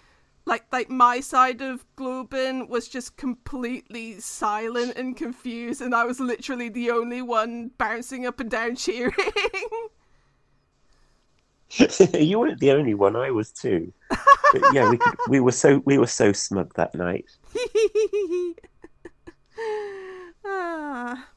like 0.46 0.66
like 0.72 0.90
my 0.90 1.20
side 1.20 1.62
of 1.62 1.86
Globen 1.96 2.70
was 2.70 2.88
just 2.88 3.18
completely 3.18 4.20
silent 4.20 4.96
and 4.98 5.18
confused 5.18 5.82
and 5.82 5.96
I 5.96 6.06
was 6.06 6.20
literally 6.20 6.70
the 6.70 6.92
only 6.92 7.22
one 7.22 7.72
bouncing 7.78 8.26
up 8.26 8.40
and 8.40 8.50
down 8.50 8.76
cheering. 8.86 9.14
you 12.14 12.40
weren't 12.40 12.60
the 12.60 12.72
only 12.72 12.94
one. 12.94 13.16
I 13.16 13.32
was 13.32 13.52
too. 13.52 13.92
But 14.10 14.74
yeah, 14.74 14.90
we 14.90 14.98
could, 14.98 15.16
we 15.28 15.40
were 15.40 15.52
so 15.52 15.82
we 15.86 15.98
were 15.98 16.08
so 16.08 16.32
smug 16.32 16.74
that 16.76 16.96
night. 16.96 17.26
ah. 20.46 21.28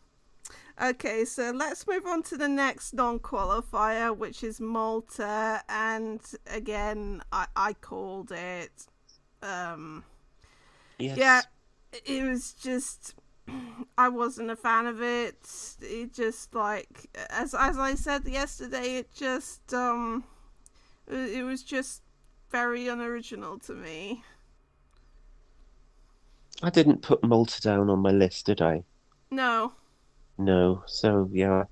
Okay, 0.81 1.25
so 1.25 1.51
let's 1.51 1.89
move 1.89 2.07
on 2.07 2.23
to 2.25 2.37
the 2.37 2.47
next 2.47 2.95
non-qualifier, 2.95 4.17
which 4.17 4.45
is 4.45 4.61
Malta, 4.61 5.61
and 5.69 6.21
again, 6.47 7.21
I, 7.33 7.49
I 7.57 7.73
called 7.73 8.31
it. 8.31 8.87
Um, 9.43 10.05
yes. 10.99 11.19
Yeah, 11.19 11.43
it 12.05 12.23
was 12.25 12.53
just 12.53 13.15
I 13.97 14.09
wasn't 14.09 14.51
a 14.51 14.57
fan 14.57 14.87
of 14.87 15.03
it. 15.03 15.37
It 15.81 16.13
just 16.13 16.55
like 16.55 17.07
as 17.31 17.55
as 17.55 17.79
I 17.79 17.95
said 17.95 18.27
yesterday, 18.27 18.97
it 18.97 19.13
just 19.15 19.73
um 19.73 20.25
it 21.07 21.45
was 21.45 21.63
just 21.63 22.03
very 22.51 22.89
unoriginal 22.89 23.59
to 23.61 23.73
me. 23.73 24.23
I 26.63 26.71
didn't 26.71 27.03
put 27.03 27.23
Malta 27.23 27.61
down 27.61 27.89
on 27.89 28.01
my 28.01 28.11
list, 28.11 28.47
did 28.47 28.61
I? 28.61 28.83
No. 29.31 29.73
No. 30.37 30.83
So 30.87 31.29
yeah, 31.33 31.65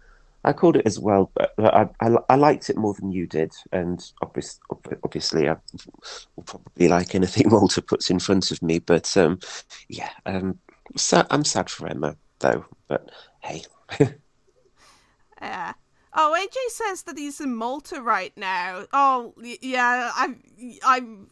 I 0.47 0.53
called 0.53 0.77
it 0.77 0.87
as 0.87 1.01
well, 1.01 1.33
but 1.35 1.53
I, 1.59 1.89
I, 2.01 2.17
I 2.31 2.37
liked 2.37 2.71
it 2.71 2.77
more 2.77 2.95
than 2.95 3.11
you 3.11 3.27
did, 3.27 3.53
and 3.73 4.01
obviously, 4.23 4.61
obviously, 5.03 5.49
I 5.49 5.57
will 6.37 6.45
probably 6.45 6.87
like 6.87 7.17
anything 7.17 7.49
Malta 7.51 7.83
puts 7.83 8.11
in 8.11 8.21
front 8.21 8.53
of 8.53 8.63
me. 8.63 8.79
But 8.79 9.15
um, 9.17 9.41
yeah, 9.89 10.11
um, 10.25 10.59
I'm 11.13 11.45
sad 11.45 11.69
for 11.69 11.89
Emma 11.89 12.17
though. 12.39 12.65
But 12.87 13.11
hey. 13.41 13.65
yeah. 15.43 15.73
Oh, 16.19 16.35
AJ 16.39 16.73
says 16.73 17.03
that 17.03 17.19
he's 17.19 17.41
in 17.41 17.55
Malta 17.55 18.01
right 18.01 18.33
now. 18.37 18.87
Oh, 18.93 19.35
yeah, 19.61 20.13
I'm, 20.17 20.41
I'm, 20.83 21.29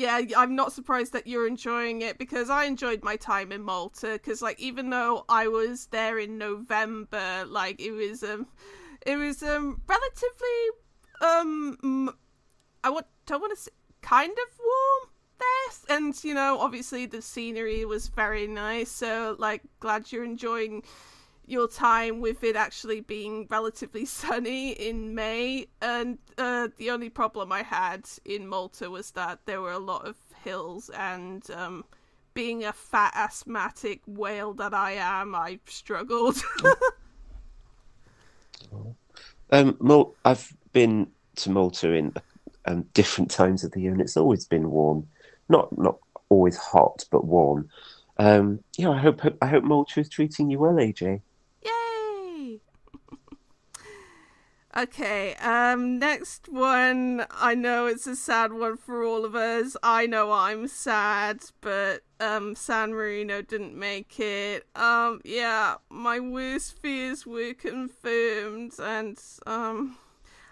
yeah, 0.00 0.20
I'm 0.36 0.56
not 0.56 0.72
surprised 0.72 1.12
that 1.12 1.26
you're 1.26 1.46
enjoying 1.46 2.00
it 2.00 2.16
because 2.16 2.48
I 2.48 2.64
enjoyed 2.64 3.02
my 3.04 3.16
time 3.16 3.52
in 3.52 3.62
Malta. 3.62 4.12
Because, 4.12 4.40
like, 4.40 4.58
even 4.58 4.88
though 4.88 5.26
I 5.28 5.46
was 5.48 5.86
there 5.86 6.18
in 6.18 6.38
November, 6.38 7.44
like, 7.46 7.80
it 7.80 7.92
was 7.92 8.22
um, 8.22 8.46
it 9.06 9.16
was 9.16 9.42
um 9.42 9.82
relatively 9.86 10.58
um, 11.20 12.14
I 12.82 12.90
want, 12.90 13.06
I 13.30 13.36
want 13.36 13.56
to 13.56 13.62
say, 13.62 13.70
kind 14.00 14.32
of 14.32 14.58
warm 14.58 15.10
there, 15.38 15.96
and 15.96 16.24
you 16.24 16.34
know, 16.34 16.58
obviously 16.58 17.04
the 17.04 17.20
scenery 17.20 17.84
was 17.84 18.08
very 18.08 18.46
nice. 18.46 18.90
So, 18.90 19.36
like, 19.38 19.62
glad 19.80 20.10
you're 20.10 20.24
enjoying 20.24 20.82
your 21.50 21.68
time 21.68 22.20
with 22.20 22.44
it 22.44 22.56
actually 22.56 23.00
being 23.00 23.46
relatively 23.50 24.04
sunny 24.20 24.72
in 24.72 25.14
May. 25.14 25.66
And 25.82 26.18
uh, 26.38 26.68
the 26.76 26.90
only 26.90 27.10
problem 27.10 27.52
I 27.52 27.62
had 27.62 28.08
in 28.24 28.46
Malta 28.46 28.90
was 28.90 29.10
that 29.12 29.40
there 29.46 29.60
were 29.60 29.72
a 29.72 29.78
lot 29.78 30.06
of 30.06 30.16
hills, 30.44 30.90
and 30.90 31.48
um, 31.50 31.84
being 32.34 32.64
a 32.64 32.72
fat 32.72 33.12
asthmatic 33.14 34.00
whale 34.06 34.54
that 34.54 34.72
I 34.72 34.92
am, 34.92 35.34
I 35.34 35.58
struggled. 35.66 36.40
um, 39.50 39.76
Mal- 39.80 40.14
I've 40.24 40.54
been 40.72 41.08
to 41.36 41.50
Malta 41.50 41.92
in 41.92 42.12
um, 42.66 42.84
different 42.94 43.30
times 43.30 43.64
of 43.64 43.72
the 43.72 43.80
year, 43.80 43.92
and 43.92 44.00
it's 44.00 44.16
always 44.16 44.46
been 44.46 44.70
warm. 44.70 45.06
Not 45.48 45.76
not 45.76 45.98
always 46.28 46.56
hot, 46.56 47.04
but 47.10 47.24
warm. 47.24 47.68
Um, 48.18 48.60
yeah, 48.76 48.90
I 48.90 48.98
hope 48.98 49.20
I 49.42 49.46
hope 49.46 49.64
Malta 49.64 50.00
is 50.00 50.08
treating 50.08 50.50
you 50.50 50.58
well, 50.58 50.74
AJ. 50.74 51.22
Okay, 54.76 55.34
um, 55.36 55.98
next 55.98 56.48
one. 56.48 57.26
I 57.28 57.56
know 57.56 57.86
it's 57.86 58.06
a 58.06 58.14
sad 58.14 58.52
one 58.52 58.76
for 58.76 59.02
all 59.02 59.24
of 59.24 59.34
us. 59.34 59.76
I 59.82 60.06
know 60.06 60.30
I'm 60.30 60.68
sad, 60.68 61.40
but 61.60 62.02
um, 62.20 62.54
San 62.54 62.92
Marino 62.92 63.42
didn't 63.42 63.76
make 63.76 64.20
it. 64.20 64.66
Um, 64.76 65.20
yeah, 65.24 65.76
my 65.90 66.20
worst 66.20 66.78
fears 66.78 67.26
were 67.26 67.52
confirmed, 67.52 68.74
and 68.78 69.18
um, 69.44 69.96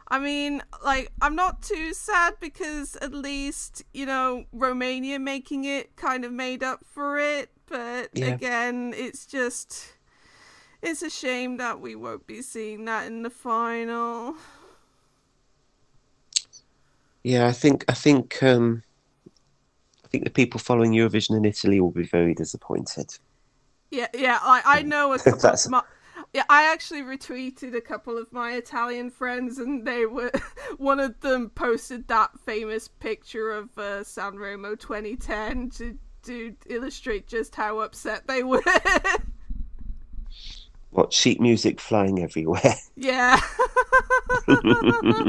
I 0.09 0.19
mean, 0.19 0.63
like, 0.85 1.13
I'm 1.23 1.37
not 1.37 1.63
too 1.63 1.95
sad 1.95 2.35
because 2.41 2.97
at 2.97 3.15
least 3.15 3.85
you 3.95 4.05
know 4.05 4.47
Romania 4.53 5.21
making 5.21 5.65
it 5.65 5.95
kind 5.95 6.25
of 6.25 6.33
made 6.33 6.65
up 6.65 6.85
for 6.85 7.19
it. 7.19 7.51
But 7.67 8.11
yeah. 8.15 8.27
again, 8.27 8.95
it's 8.97 9.27
just 9.27 9.98
it's 10.83 11.03
a 11.03 11.11
shame 11.11 11.57
that 11.57 11.81
we 11.81 11.95
won't 11.95 12.27
be 12.27 12.43
seeing 12.43 12.85
that 12.87 13.07
in 13.07 13.23
the 13.23 13.31
final. 13.31 14.37
Yeah, 17.23 17.47
I 17.47 17.53
think 17.53 17.85
I 17.89 17.95
think 17.95 18.43
um, 18.43 18.83
I 20.05 20.09
think 20.09 20.25
the 20.25 20.31
people 20.31 20.61
following 20.61 20.93
Eurovision 20.93 21.37
in 21.37 21.45
Italy 21.45 21.81
will 21.81 21.91
be 21.91 22.05
very 22.05 22.35
disappointed. 22.35 23.11
Yeah, 23.91 24.09
yeah, 24.15 24.39
I 24.41 24.63
I 24.65 24.83
know 24.83 25.13
a 25.13 25.19
couple 25.19 25.51
of 25.51 25.71
my, 25.71 25.83
yeah, 26.33 26.45
I 26.49 26.73
actually 26.73 27.03
retweeted 27.03 27.75
a 27.75 27.81
couple 27.81 28.17
of 28.17 28.33
my 28.33 28.53
Italian 28.53 29.11
friends, 29.11 29.59
and 29.59 29.87
they 29.87 30.07
were 30.07 30.31
one 30.79 31.01
of 31.01 31.21
them 31.21 31.51
posted 31.51 32.07
that 32.09 32.39
famous 32.41 32.89
picture 32.89 33.51
of 33.51 33.77
uh, 33.77 34.03
Sanremo 34.05 34.79
2010 34.79 35.71
to 35.71 35.99
to 36.23 36.55
illustrate 36.67 37.27
just 37.27 37.55
how 37.55 37.81
upset 37.81 38.27
they 38.27 38.43
were. 38.43 38.63
what 40.91 41.13
sheet 41.13 41.41
music 41.41 41.81
flying 41.81 42.23
everywhere. 42.23 42.75
Yeah. 43.01 43.41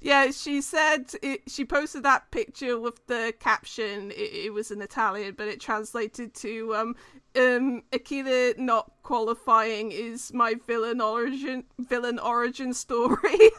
yeah, 0.00 0.30
she 0.30 0.60
said 0.60 1.12
it, 1.20 1.40
she 1.48 1.64
posted 1.64 2.04
that 2.04 2.30
picture 2.30 2.78
with 2.78 3.04
the 3.08 3.34
caption. 3.40 4.12
It, 4.12 4.46
it, 4.46 4.52
was 4.52 4.70
in 4.70 4.80
Italian, 4.80 5.34
but 5.36 5.48
it 5.48 5.60
translated 5.60 6.32
to 6.34 6.74
um, 6.76 6.96
um, 7.36 7.82
Achille 7.92 8.54
not 8.56 8.92
qualifying 9.02 9.90
is 9.90 10.32
my 10.32 10.54
villain 10.66 11.00
origin 11.00 11.64
villain 11.78 12.20
origin 12.20 12.72
story. 12.72 13.50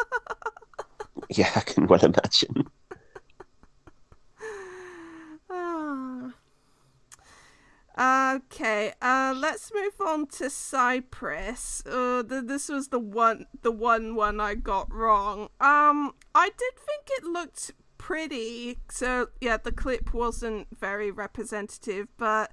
yeah, 1.28 1.50
I 1.54 1.60
can 1.60 1.86
well 1.86 2.02
imagine. 2.02 2.70
Okay, 7.98 8.94
uh, 9.02 9.34
let's 9.36 9.70
move 9.74 10.00
on 10.00 10.26
to 10.38 10.48
Cyprus. 10.48 11.82
Uh, 11.84 12.22
th- 12.22 12.44
this 12.46 12.70
was 12.70 12.88
the 12.88 12.98
one, 12.98 13.46
the 13.60 13.70
one 13.70 14.14
one 14.14 14.40
I 14.40 14.54
got 14.54 14.92
wrong. 14.92 15.50
Um, 15.60 16.14
I 16.34 16.48
did 16.56 16.74
think 16.76 17.08
it 17.10 17.24
looked 17.24 17.72
pretty. 17.98 18.78
So 18.90 19.28
yeah, 19.40 19.58
the 19.58 19.72
clip 19.72 20.14
wasn't 20.14 20.68
very 20.78 21.10
representative, 21.10 22.08
but 22.16 22.50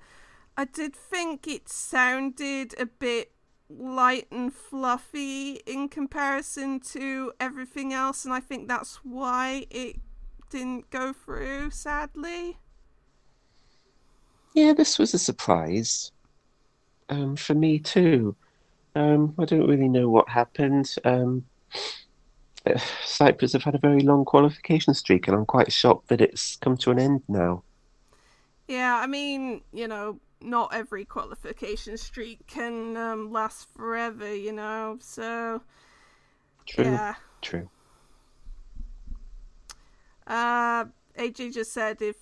I 0.58 0.66
did 0.66 0.94
think 0.94 1.48
it 1.48 1.70
sounded 1.70 2.76
a 2.78 2.86
bit 2.86 3.32
light 3.70 4.28
and 4.32 4.54
fluffy 4.54 5.62
in 5.66 5.88
comparison 5.88 6.82
to 6.82 7.32
everything 7.40 7.94
else, 7.94 8.26
and 8.26 8.34
I 8.34 8.42
think 8.42 8.68
that's 8.68 8.98
why 9.06 9.68
it 9.70 9.98
didn't 10.50 10.90
go 10.90 11.14
through. 11.14 11.70
Sadly. 11.72 12.58
Yeah, 14.54 14.74
this 14.74 14.98
was 14.98 15.14
a 15.14 15.20
surprise 15.20 16.12
um, 17.10 17.36
for 17.36 17.54
me 17.54 17.80
too. 17.80 18.36
Um, 18.96 19.36
I 19.40 19.46
don't 19.46 19.68
really 19.68 19.88
know 19.88 20.10
what 20.10 20.30
happened. 20.30 20.94
Um, 21.06 21.46
Cyprus 23.06 23.54
have 23.54 23.64
had 23.64 23.76
a 23.76 23.80
very 23.80 24.02
long 24.02 24.26
qualification 24.26 24.94
streak, 24.94 25.28
and 25.28 25.36
I'm 25.36 25.46
quite 25.46 25.72
shocked 25.72 26.10
that 26.10 26.22
it's 26.22 26.56
come 26.58 26.78
to 26.78 26.92
an 26.92 27.00
end 27.00 27.24
now. 27.28 27.64
Yeah, 28.68 28.96
I 28.96 29.08
mean, 29.08 29.62
you 29.74 29.88
know, 29.88 30.20
not 30.42 30.74
every 30.74 31.06
qualification 31.06 31.98
streak 31.98 32.46
can 32.48 32.96
um, 32.98 33.32
last 33.32 33.68
forever, 33.76 34.34
you 34.34 34.52
know. 34.52 34.98
So, 35.02 35.62
True. 36.68 36.86
yeah. 36.86 37.16
True. 37.42 37.70
Uh, 40.28 40.86
AJ 41.20 41.54
just 41.54 41.74
said 41.74 42.02
if 42.02 42.16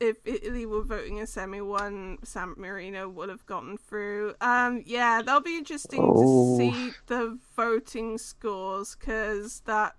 if 0.00 0.16
Italy 0.24 0.64
were 0.64 0.82
voting 0.82 1.18
in 1.18 1.26
semi 1.26 1.60
one, 1.60 2.18
San 2.22 2.54
Marino 2.56 3.08
would 3.08 3.28
have 3.28 3.44
gotten 3.46 3.76
through. 3.76 4.34
Um, 4.40 4.82
yeah, 4.86 5.20
that'll 5.22 5.40
be 5.40 5.58
interesting 5.58 6.00
Oh. 6.02 6.56
to 6.58 6.72
see 6.72 6.92
the 7.06 7.38
voting 7.56 8.16
scores 8.18 8.96
because 8.98 9.60
that 9.66 9.96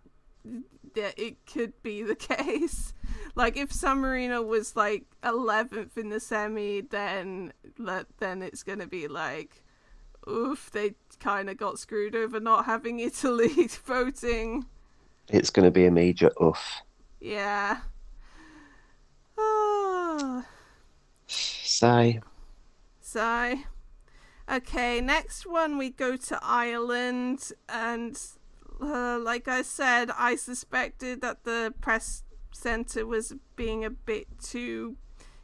yeah, 0.96 1.12
it 1.18 1.46
could 1.46 1.74
be 1.84 2.02
the 2.04 2.16
case. 2.34 2.94
Like 3.36 3.58
if 3.58 3.72
San 3.72 3.98
Marino 4.00 4.42
was 4.42 4.76
like 4.76 5.04
eleventh 5.24 5.98
in 5.98 6.10
the 6.10 6.20
semi, 6.20 6.82
then 6.82 7.54
then 8.20 8.42
it's 8.42 8.64
gonna 8.64 8.88
be 8.88 9.08
like, 9.08 9.64
oof, 10.30 10.70
they 10.72 10.96
kind 11.20 11.50
of 11.50 11.58
got 11.58 11.78
screwed 11.80 12.16
over 12.16 12.40
not 12.40 12.66
having 12.66 13.00
Italy 13.10 13.68
voting. 13.86 14.66
It's 15.32 15.52
going 15.52 15.66
to 15.66 15.72
be 15.72 15.86
a 15.86 15.92
major 15.92 16.32
oof. 16.42 16.82
Yeah. 17.22 17.82
Ah. 20.22 20.46
Sigh. 21.28 22.20
Sigh. 23.00 23.64
Okay, 24.52 25.00
next 25.00 25.46
one 25.46 25.78
we 25.78 25.92
go 25.92 26.18
to 26.18 26.40
Ireland, 26.42 27.52
and 27.70 28.20
uh, 28.82 29.20
like 29.20 29.48
I 29.48 29.62
said, 29.62 30.10
I 30.18 30.36
suspected 30.36 31.22
that 31.22 31.44
the 31.44 31.74
press 31.80 32.24
centre 32.52 33.06
was 33.06 33.34
being 33.56 33.86
a 33.86 33.90
bit 33.90 34.28
too 34.40 34.98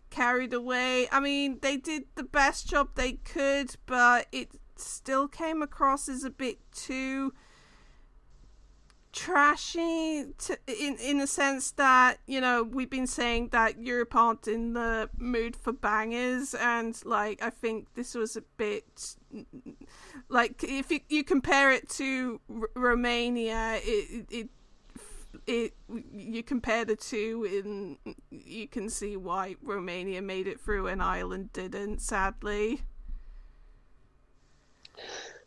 carried 0.09 0.53
away. 0.53 1.07
I 1.11 1.19
mean, 1.19 1.59
they 1.61 1.77
did 1.77 2.05
the 2.15 2.23
best 2.23 2.67
job 2.67 2.89
they 2.95 3.13
could, 3.13 3.75
but 3.85 4.27
it 4.31 4.49
still 4.75 5.27
came 5.27 5.61
across 5.61 6.09
as 6.09 6.23
a 6.23 6.29
bit 6.29 6.59
too 6.73 7.33
trashy 9.15 10.25
to, 10.37 10.57
in 10.67 10.97
in 10.97 11.21
a 11.21 11.25
sense 11.25 11.71
that 11.71 12.17
you 12.27 12.41
know 12.41 12.61
we've 12.63 12.89
been 12.89 13.07
saying 13.07 13.47
that 13.47 13.79
Europe 13.79 14.13
aren't 14.13 14.45
in 14.45 14.73
the 14.73 15.09
mood 15.17 15.55
for 15.55 15.71
bangers 15.71 16.53
and 16.53 17.01
like 17.05 17.41
I 17.41 17.49
think 17.49 17.87
this 17.95 18.13
was 18.13 18.35
a 18.35 18.41
bit 18.57 19.15
like 20.27 20.61
if 20.65 20.91
you, 20.91 20.99
you 21.07 21.23
compare 21.23 21.71
it 21.71 21.87
to 21.91 22.41
R- 22.53 22.69
Romania 22.75 23.79
it, 23.81 24.25
it 24.29 24.49
it 25.47 25.73
you 26.11 26.43
compare 26.43 26.83
the 26.83 26.97
two 26.97 27.47
and 28.05 28.15
you 28.29 28.67
can 28.67 28.89
see 28.89 29.15
why 29.15 29.55
Romania 29.63 30.21
made 30.21 30.45
it 30.45 30.59
through 30.59 30.87
and 30.87 31.01
Ireland 31.01 31.53
didn't 31.53 32.01
sadly. 32.01 32.81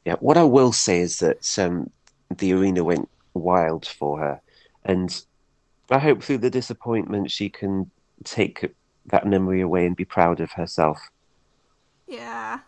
Yeah, 0.07 0.15
what 0.21 0.39
I 0.39 0.45
will 0.45 0.73
say 0.73 1.01
is 1.01 1.19
that 1.19 1.59
um, 1.59 1.91
the 2.35 2.55
arena 2.55 2.83
went 2.83 3.11
wild 3.39 3.87
for 3.87 4.19
her, 4.19 4.41
and 4.85 5.25
I 5.91 5.99
hope 5.99 6.23
through 6.23 6.39
the 6.39 6.51
disappointment 6.51 7.31
she 7.31 7.49
can 7.49 7.91
take 8.25 8.75
that 9.07 9.27
memory 9.27 9.61
away 9.61 9.87
and 9.87 9.97
be 9.97 10.05
proud 10.05 10.41
of 10.41 10.53
herself. 10.53 10.99
Yeah. 12.07 12.61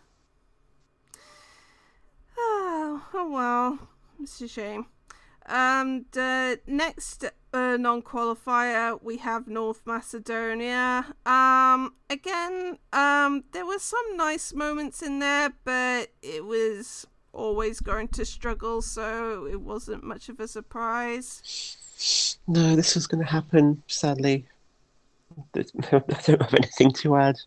Oh, 2.37 3.05
oh 3.13 3.29
well. 3.29 3.79
It's 4.21 4.41
a 4.41 4.47
shame. 4.47 4.85
Um, 5.47 6.05
the 6.11 6.59
next 6.67 7.25
uh, 7.53 7.77
non-qualifier 7.77 9.01
we 9.01 9.17
have 9.17 9.47
North 9.47 9.81
Macedonia. 9.85 11.15
Um, 11.25 11.95
again, 12.09 12.77
um, 12.93 13.43
there 13.51 13.65
were 13.65 13.79
some 13.79 14.15
nice 14.15 14.53
moments 14.53 15.01
in 15.01 15.19
there, 15.19 15.53
but 15.63 16.09
it 16.21 16.45
was 16.45 17.07
always 17.33 17.79
going 17.79 18.07
to 18.09 18.25
struggle, 18.25 18.81
so 18.81 19.45
it 19.45 19.61
wasn't 19.61 20.03
much 20.03 20.29
of 20.29 20.39
a 20.39 20.47
surprise. 20.47 21.77
No, 22.47 22.75
this 22.75 22.95
was 22.95 23.07
going 23.07 23.23
to 23.23 23.29
happen, 23.29 23.83
sadly. 23.87 24.45
I 25.55 25.63
don't 25.81 26.41
have 26.41 26.53
anything 26.53 26.91
to 26.91 27.15
add. 27.15 27.37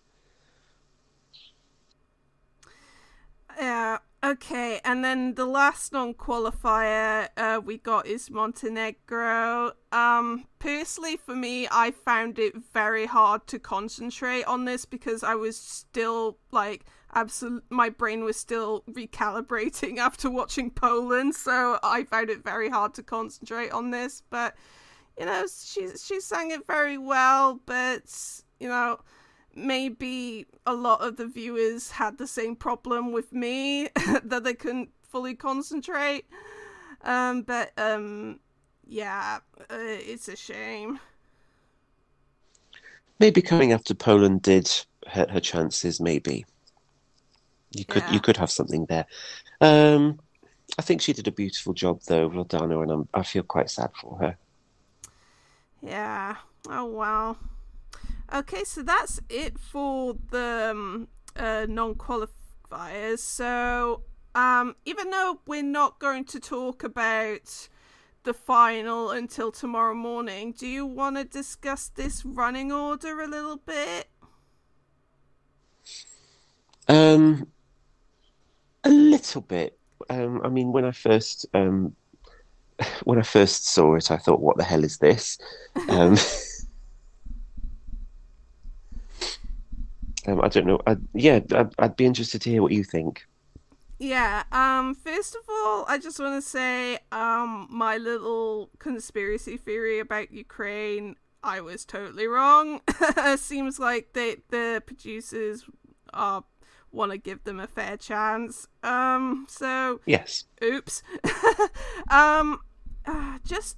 Yeah. 3.58 3.98
Okay, 4.24 4.80
and 4.86 5.04
then 5.04 5.34
the 5.34 5.44
last 5.44 5.92
non-qualifier 5.92 7.28
uh, 7.36 7.60
we 7.62 7.76
got 7.76 8.06
is 8.06 8.30
Montenegro. 8.30 9.72
Um, 9.92 10.46
personally, 10.58 11.18
for 11.18 11.36
me, 11.36 11.68
I 11.70 11.90
found 11.90 12.38
it 12.38 12.54
very 12.72 13.04
hard 13.04 13.46
to 13.48 13.58
concentrate 13.58 14.44
on 14.44 14.64
this 14.64 14.86
because 14.86 15.22
I 15.22 15.34
was 15.34 15.58
still 15.58 16.38
like 16.50 16.86
absolute. 17.14 17.64
My 17.70 17.88
brain 17.88 18.24
was 18.24 18.36
still 18.36 18.82
recalibrating 18.90 19.98
after 19.98 20.30
watching 20.30 20.70
Poland, 20.70 21.34
so 21.34 21.78
I 21.82 22.04
found 22.04 22.30
it 22.30 22.44
very 22.44 22.68
hard 22.68 22.94
to 22.94 23.02
concentrate 23.02 23.70
on 23.70 23.90
this. 23.90 24.22
But 24.30 24.54
you 25.18 25.26
know, 25.26 25.44
she 25.46 25.88
she 25.96 26.20
sang 26.20 26.50
it 26.50 26.66
very 26.66 26.98
well, 26.98 27.60
but 27.66 28.02
you 28.60 28.68
know 28.68 29.00
maybe 29.56 30.46
a 30.66 30.74
lot 30.74 31.00
of 31.00 31.16
the 31.16 31.26
viewers 31.26 31.90
had 31.92 32.18
the 32.18 32.26
same 32.26 32.56
problem 32.56 33.12
with 33.12 33.32
me 33.32 33.88
that 34.24 34.42
they 34.44 34.54
couldn't 34.54 34.90
fully 35.02 35.34
concentrate. 35.34 36.26
Um, 37.02 37.42
but 37.42 37.72
um, 37.78 38.40
yeah, 38.86 39.38
uh, 39.60 39.76
it's 39.78 40.28
a 40.28 40.36
shame. 40.36 40.98
Maybe 43.20 43.42
coming 43.42 43.72
after 43.72 43.94
Poland 43.94 44.42
did 44.42 44.70
hurt 45.06 45.30
her 45.30 45.40
chances. 45.40 46.00
Maybe 46.00 46.44
you 47.74 47.84
could 47.84 48.02
Yeah. 48.02 48.12
you 48.12 48.20
could 48.20 48.36
have 48.36 48.50
something 48.50 48.86
there. 48.86 49.06
Um, 49.60 50.20
I 50.78 50.82
think 50.82 51.00
she 51.00 51.12
did 51.12 51.28
a 51.28 51.32
beautiful 51.32 51.72
job 51.74 52.00
though, 52.06 52.28
Vladana, 52.30 52.82
and 52.82 52.90
I'm, 52.90 53.08
I 53.14 53.22
feel 53.22 53.42
quite 53.42 53.70
sad 53.70 53.90
for 54.00 54.18
her. 54.18 54.36
Yeah. 55.82 56.36
Oh 56.68 56.86
wow. 56.86 57.36
Okay, 58.34 58.64
so 58.64 58.82
that's 58.82 59.20
it 59.28 59.58
for 59.58 60.16
the 60.30 60.70
um, 60.70 61.08
uh, 61.36 61.66
non-qualifiers. 61.68 63.18
So, 63.18 64.02
um, 64.34 64.76
even 64.84 65.10
though 65.10 65.40
we're 65.46 65.62
not 65.62 65.98
going 65.98 66.24
to 66.24 66.40
talk 66.40 66.82
about 66.82 67.68
the 68.24 68.32
final 68.34 69.10
until 69.10 69.52
tomorrow 69.52 69.94
morning, 69.94 70.52
do 70.52 70.66
you 70.66 70.86
want 70.86 71.16
to 71.16 71.24
discuss 71.24 71.88
this 71.88 72.24
running 72.24 72.72
order 72.72 73.20
a 73.20 73.28
little 73.28 73.58
bit? 73.58 74.08
Um, 76.88 77.52
a 78.84 78.88
little 78.88 79.40
bit. 79.40 79.78
Um, 80.10 80.40
I 80.44 80.48
mean, 80.48 80.72
when 80.72 80.84
I 80.84 80.92
first 80.92 81.46
um, 81.54 81.94
when 83.04 83.18
I 83.18 83.22
first 83.22 83.66
saw 83.66 83.94
it, 83.94 84.10
I 84.10 84.16
thought, 84.16 84.40
"What 84.40 84.56
the 84.56 84.64
hell 84.64 84.84
is 84.84 84.98
this?" 84.98 85.38
Um, 85.88 86.16
um, 90.26 90.40
I 90.42 90.48
don't 90.48 90.66
know. 90.66 90.80
I, 90.86 90.96
yeah, 91.14 91.40
I'd, 91.52 91.74
I'd 91.78 91.96
be 91.96 92.06
interested 92.06 92.42
to 92.42 92.50
hear 92.50 92.62
what 92.62 92.72
you 92.72 92.84
think. 92.84 93.26
Yeah, 93.98 94.42
um 94.50 94.94
first 94.94 95.34
of 95.34 95.42
all, 95.48 95.84
I 95.88 95.98
just 95.98 96.18
want 96.18 96.42
to 96.42 96.48
say 96.48 96.98
um 97.12 97.68
my 97.70 97.96
little 97.96 98.70
conspiracy 98.78 99.56
theory 99.56 100.00
about 100.00 100.32
Ukraine, 100.32 101.16
I 101.42 101.60
was 101.60 101.84
totally 101.84 102.26
wrong. 102.26 102.80
Seems 103.36 103.78
like 103.78 104.12
they 104.12 104.36
the 104.50 104.82
producers 104.84 105.64
uh 106.12 106.40
want 106.94 107.12
to 107.12 107.18
give 107.18 107.44
them 107.44 107.60
a 107.60 107.66
fair 107.66 107.96
chance. 107.96 108.68
Um 108.82 109.46
so 109.48 110.00
Yes. 110.06 110.44
oops. 110.62 111.02
um 112.10 112.60
uh, 113.06 113.38
just 113.44 113.76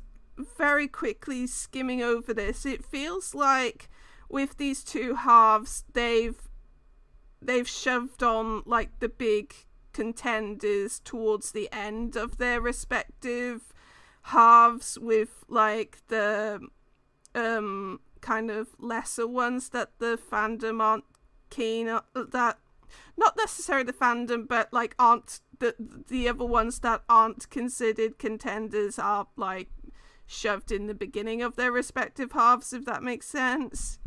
very 0.58 0.86
quickly 0.86 1.46
skimming 1.46 2.02
over 2.02 2.32
this, 2.34 2.66
it 2.66 2.84
feels 2.84 3.34
like 3.34 3.88
with 4.28 4.56
these 4.58 4.84
two 4.84 5.14
halves 5.14 5.84
they've 5.92 6.48
they've 7.40 7.68
shoved 7.68 8.22
on 8.22 8.62
like 8.66 8.98
the 9.00 9.08
big 9.08 9.54
contenders 9.92 11.00
towards 11.00 11.52
the 11.52 11.68
end 11.72 12.16
of 12.16 12.36
their 12.38 12.60
respective 12.60 13.72
halves 14.22 14.98
with 15.00 15.44
like 15.48 15.98
the 16.08 16.60
um 17.34 18.00
kind 18.20 18.50
of 18.50 18.68
lesser 18.78 19.26
ones 19.26 19.68
that 19.70 19.90
the 19.98 20.18
fandom 20.30 20.82
aren't 20.82 21.04
keen 21.48 21.88
on 21.88 22.02
that 22.32 22.58
not 23.16 23.36
necessarily 23.36 23.84
the 23.84 23.92
fandom 23.92 24.46
but 24.46 24.72
like 24.72 24.94
aren't 24.98 25.40
the 25.58 25.74
the 26.08 26.28
other 26.28 26.44
ones 26.44 26.80
that 26.80 27.02
aren't 27.08 27.48
considered 27.50 28.18
contenders 28.18 28.98
are 28.98 29.26
like 29.36 29.68
shoved 30.26 30.72
in 30.72 30.86
the 30.86 30.94
beginning 30.94 31.42
of 31.42 31.56
their 31.56 31.72
respective 31.72 32.32
halves 32.32 32.72
if 32.72 32.84
that 32.84 33.02
makes 33.02 33.28
sense 33.28 33.98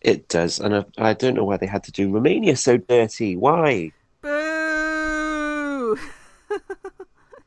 It 0.00 0.28
does, 0.28 0.58
and 0.60 0.74
I, 0.74 0.84
I 0.98 1.12
don't 1.14 1.34
know 1.34 1.44
why 1.44 1.56
they 1.58 1.66
had 1.66 1.84
to 1.84 1.92
do 1.92 2.10
Romania 2.10 2.56
so 2.56 2.76
dirty. 2.78 3.36
Why? 3.36 3.92
boo 4.22 5.96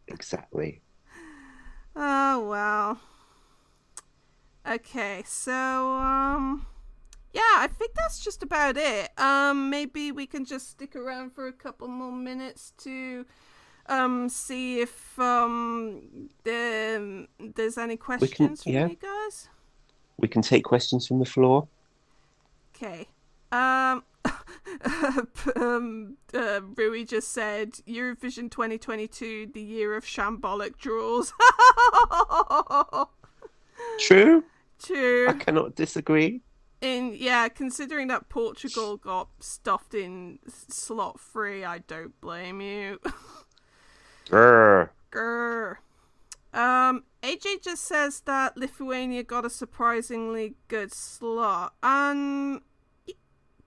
Exactly. 0.07 0.81
Oh 1.95 2.47
well. 2.49 2.99
Okay, 4.67 5.23
so 5.25 5.53
um 5.97 6.65
yeah, 7.33 7.55
I 7.57 7.67
think 7.67 7.93
that's 7.93 8.23
just 8.23 8.43
about 8.43 8.77
it. 8.77 9.11
Um 9.17 9.69
maybe 9.69 10.11
we 10.11 10.25
can 10.25 10.45
just 10.45 10.69
stick 10.69 10.95
around 10.95 11.31
for 11.31 11.47
a 11.47 11.53
couple 11.53 11.87
more 11.87 12.11
minutes 12.11 12.73
to 12.79 13.25
um 13.87 14.29
see 14.29 14.81
if 14.81 15.17
um 15.19 16.29
there, 16.43 17.25
there's 17.39 17.77
any 17.77 17.97
questions 17.97 18.63
yeah. 18.65 18.83
from 18.83 18.91
you 18.91 18.97
guys. 18.97 19.49
We 20.17 20.27
can 20.27 20.41
take 20.41 20.63
questions 20.63 21.07
from 21.07 21.19
the 21.19 21.25
floor. 21.25 21.67
Okay. 22.75 23.07
Um 23.51 24.03
um, 25.55 26.17
uh, 26.33 26.61
Rui 26.75 27.05
just 27.05 27.31
said 27.31 27.73
Eurovision 27.87 28.49
2022, 28.51 29.51
the 29.53 29.61
year 29.61 29.95
of 29.95 30.05
shambolic 30.05 30.77
draws. 30.77 31.33
True. 33.99 34.43
True. 34.81 35.27
I 35.29 35.33
cannot 35.33 35.75
disagree. 35.75 36.41
In 36.81 37.13
yeah, 37.13 37.49
considering 37.49 38.07
that 38.07 38.29
Portugal 38.29 38.95
got 38.95 39.27
stuffed 39.39 39.93
in 39.93 40.39
slot 40.47 41.19
three, 41.19 41.65
I 41.65 41.79
don't 41.79 42.19
blame 42.21 42.61
you. 42.61 42.99
Grr. 44.27 44.89
Grr. 45.11 45.77
Um, 46.53 47.03
AJ 47.21 47.63
just 47.63 47.83
says 47.83 48.21
that 48.21 48.57
Lithuania 48.57 49.23
got 49.23 49.45
a 49.45 49.49
surprisingly 49.49 50.55
good 50.67 50.93
slot. 50.93 51.73
And 51.83 52.61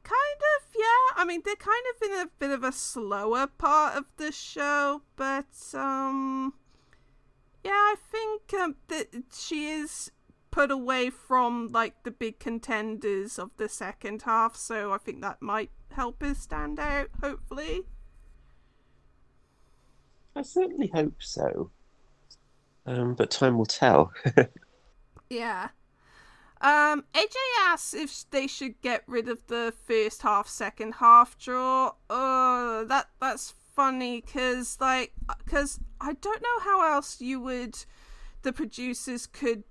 kind 0.02 0.40
of, 0.58 0.74
yeah. 0.74 1.16
I 1.16 1.24
mean, 1.24 1.42
they're 1.44 1.54
kind 1.56 1.84
of 1.94 2.08
in 2.08 2.18
a 2.18 2.30
bit 2.38 2.50
of 2.50 2.64
a 2.64 2.72
slower 2.72 3.46
part 3.46 3.96
of 3.96 4.04
the 4.16 4.32
show, 4.32 5.02
but 5.16 5.46
um, 5.74 6.54
yeah, 7.64 7.70
I 7.70 7.94
think 8.10 8.54
um, 8.54 8.76
that 8.88 9.08
she 9.32 9.68
is 9.68 10.10
put 10.52 10.70
away 10.70 11.10
from 11.10 11.68
like 11.72 12.04
the 12.04 12.12
big 12.12 12.38
contenders 12.38 13.40
of 13.40 13.50
the 13.56 13.68
second 13.68 14.22
half, 14.22 14.54
so 14.54 14.92
I 14.92 14.98
think 14.98 15.20
that 15.22 15.42
might 15.42 15.70
help 15.90 16.22
us 16.22 16.38
stand 16.38 16.78
out. 16.78 17.08
Hopefully, 17.20 17.82
I 20.36 20.42
certainly 20.42 20.86
hope 20.94 21.16
so. 21.18 21.72
Um, 22.86 23.14
but 23.14 23.30
time 23.30 23.58
will 23.58 23.66
tell. 23.66 24.12
yeah. 25.30 25.68
Um, 26.60 27.04
AJ 27.14 27.34
asks 27.62 27.94
if 27.94 28.30
they 28.30 28.46
should 28.46 28.80
get 28.82 29.02
rid 29.08 29.28
of 29.28 29.46
the 29.48 29.74
first 29.84 30.22
half, 30.22 30.46
second 30.46 30.94
half 30.94 31.36
draw. 31.38 31.92
Uh, 32.08 32.84
that 32.84 33.08
that's 33.20 33.54
funny 33.74 34.20
because 34.20 34.78
like 34.80 35.12
because 35.44 35.80
I 36.00 36.12
don't 36.12 36.42
know 36.42 36.60
how 36.60 36.94
else 36.94 37.20
you 37.20 37.40
would 37.40 37.84
the 38.42 38.52
producers 38.52 39.26
could 39.26 39.64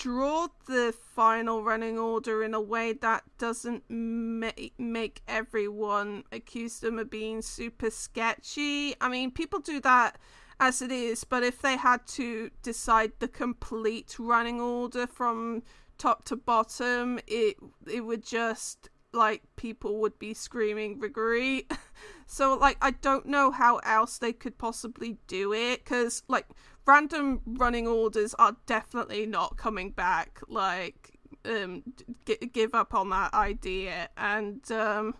draw 0.00 0.48
the 0.66 0.94
final 1.14 1.62
running 1.62 1.98
order 1.98 2.42
in 2.42 2.54
a 2.54 2.60
way 2.60 2.90
that 2.94 3.22
doesn't 3.36 3.84
ma- 3.90 4.50
make 4.78 5.20
everyone 5.28 6.24
accuse 6.32 6.80
them 6.80 6.98
of 6.98 7.10
being 7.10 7.42
super 7.42 7.90
sketchy. 7.90 8.94
I 8.98 9.10
mean, 9.10 9.30
people 9.30 9.58
do 9.58 9.78
that 9.80 10.16
as 10.58 10.80
it 10.80 10.90
is, 10.90 11.24
but 11.24 11.42
if 11.42 11.60
they 11.60 11.76
had 11.76 12.06
to 12.06 12.50
decide 12.62 13.12
the 13.18 13.28
complete 13.28 14.16
running 14.18 14.58
order 14.58 15.06
from 15.06 15.62
top 15.98 16.24
to 16.24 16.36
bottom, 16.36 17.20
it 17.26 17.56
it 17.86 18.00
would 18.00 18.24
just 18.24 18.88
like 19.12 19.42
people 19.56 19.98
would 20.00 20.18
be 20.18 20.34
screaming 20.34 20.98
riggery. 21.00 21.66
so 22.26 22.54
like 22.54 22.76
I 22.80 22.92
don't 22.92 23.26
know 23.26 23.50
how 23.50 23.78
else 23.78 24.18
they 24.18 24.32
could 24.32 24.58
possibly 24.58 25.18
do 25.26 25.52
it 25.52 25.84
cuz 25.84 26.22
like 26.28 26.46
random 26.86 27.40
running 27.46 27.86
orders 27.86 28.34
are 28.34 28.56
definitely 28.66 29.26
not 29.26 29.56
coming 29.56 29.90
back. 29.90 30.40
Like 30.48 31.18
um 31.44 31.82
g- 32.26 32.50
give 32.52 32.74
up 32.74 32.94
on 32.94 33.10
that 33.10 33.34
idea. 33.34 34.08
And 34.16 34.70
um 34.70 35.14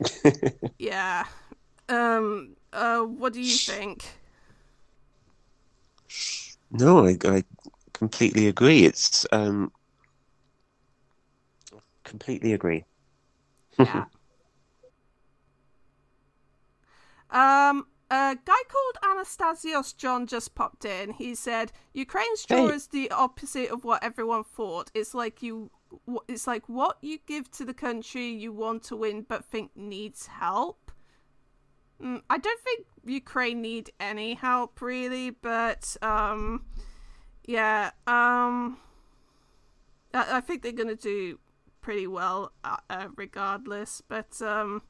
yeah. 0.78 1.24
Um 1.88 2.56
uh 2.72 3.00
what 3.00 3.32
do 3.32 3.40
you 3.40 3.58
think? 3.58 4.04
No 6.70 7.06
I, 7.06 7.16
I 7.24 7.44
completely 7.92 8.48
agree. 8.48 8.84
It's 8.84 9.26
um 9.32 9.72
completely 12.04 12.52
agree 12.52 12.84
yeah. 13.82 14.04
um, 17.70 17.86
a 18.10 18.36
guy 18.44 18.62
called 18.68 19.18
Anastasios 19.18 19.96
John 19.96 20.26
just 20.26 20.54
popped 20.54 20.84
in. 20.84 21.12
He 21.12 21.34
said 21.34 21.72
Ukraine's 21.94 22.44
draw 22.44 22.68
Hey. 22.68 22.74
is 22.74 22.88
the 22.88 23.10
opposite 23.10 23.70
of 23.70 23.84
what 23.84 24.04
everyone 24.04 24.44
thought. 24.44 24.90
It's 24.94 25.14
like 25.14 25.42
you, 25.42 25.70
it's 26.28 26.46
like 26.46 26.68
what 26.68 26.98
you 27.00 27.18
give 27.26 27.50
to 27.52 27.64
the 27.64 27.72
country 27.72 28.28
you 28.28 28.52
want 28.52 28.82
to 28.84 28.96
win 28.96 29.22
but 29.22 29.44
think 29.44 29.70
needs 29.74 30.26
help. 30.26 30.92
Mm, 32.02 32.20
I 32.28 32.36
don't 32.38 32.60
think 32.60 32.86
Ukraine 33.04 33.62
need 33.62 33.90
any 33.98 34.34
help 34.34 34.82
really, 34.82 35.30
but 35.30 35.96
um, 36.02 36.66
yeah, 37.46 37.92
um, 38.06 38.78
I, 40.12 40.36
I 40.36 40.40
think 40.40 40.62
they're 40.62 40.72
gonna 40.72 40.96
do 40.96 41.38
pretty 41.82 42.06
well 42.06 42.52
uh, 42.64 42.76
uh, 42.88 43.08
regardless. 43.16 44.02
But 44.08 44.40
um, 44.40 44.82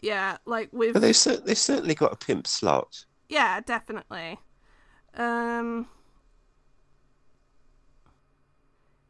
yeah, 0.00 0.38
like 0.46 0.68
with 0.72 0.94
But 0.94 1.00
they 1.00 1.12
cer- 1.12 1.38
they 1.38 1.54
certainly 1.54 1.94
got 1.94 2.12
a 2.12 2.16
pimp 2.16 2.46
slot. 2.46 3.04
yeah, 3.28 3.60
definitely. 3.60 4.38
Um, 5.14 5.88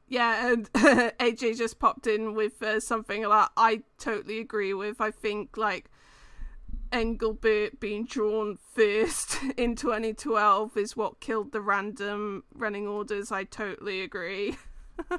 yeah, 0.09 0.53
and 0.53 0.73
AJ 0.75 1.59
just 1.59 1.79
popped 1.81 2.07
in 2.07 2.35
with 2.35 2.63
uh, 2.63 2.79
something 2.81 3.23
that 3.23 3.51
I 3.57 3.83
totally 3.99 4.39
agree 4.39 4.73
with. 4.73 5.01
I 5.01 5.11
think 5.11 5.57
like 5.57 5.91
Engelbert 6.93 7.81
being 7.81 8.05
drawn 8.05 8.59
first 8.75 9.39
in 9.57 9.75
2012 9.75 10.77
is 10.77 10.97
what 10.97 11.21
killed 11.21 11.53
the 11.53 11.61
random 11.61 12.45
running 12.55 12.87
orders. 12.87 13.33
I 13.33 13.45
totally 13.45 14.01
agree. 14.03 14.57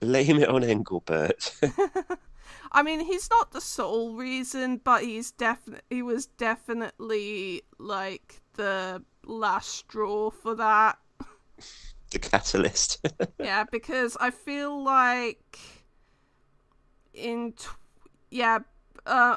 Blame 0.00 0.38
it 0.38 0.48
on 0.48 0.64
Engelbert. 0.64 1.54
I 2.72 2.82
mean, 2.82 3.00
he's 3.00 3.28
not 3.30 3.52
the 3.52 3.60
sole 3.60 4.14
reason, 4.14 4.80
but 4.82 5.02
he's 5.02 5.30
definitely 5.30 5.84
he 5.90 6.02
was 6.02 6.26
definitely 6.26 7.62
like 7.78 8.40
the 8.54 9.02
last 9.24 9.68
straw 9.70 10.30
for 10.30 10.54
that. 10.54 10.98
the 12.10 12.18
catalyst. 12.18 13.06
yeah, 13.38 13.64
because 13.70 14.16
I 14.20 14.30
feel 14.30 14.82
like 14.82 15.58
in 17.12 17.52
tw- 17.52 17.76
yeah, 18.30 18.60
uh, 19.06 19.36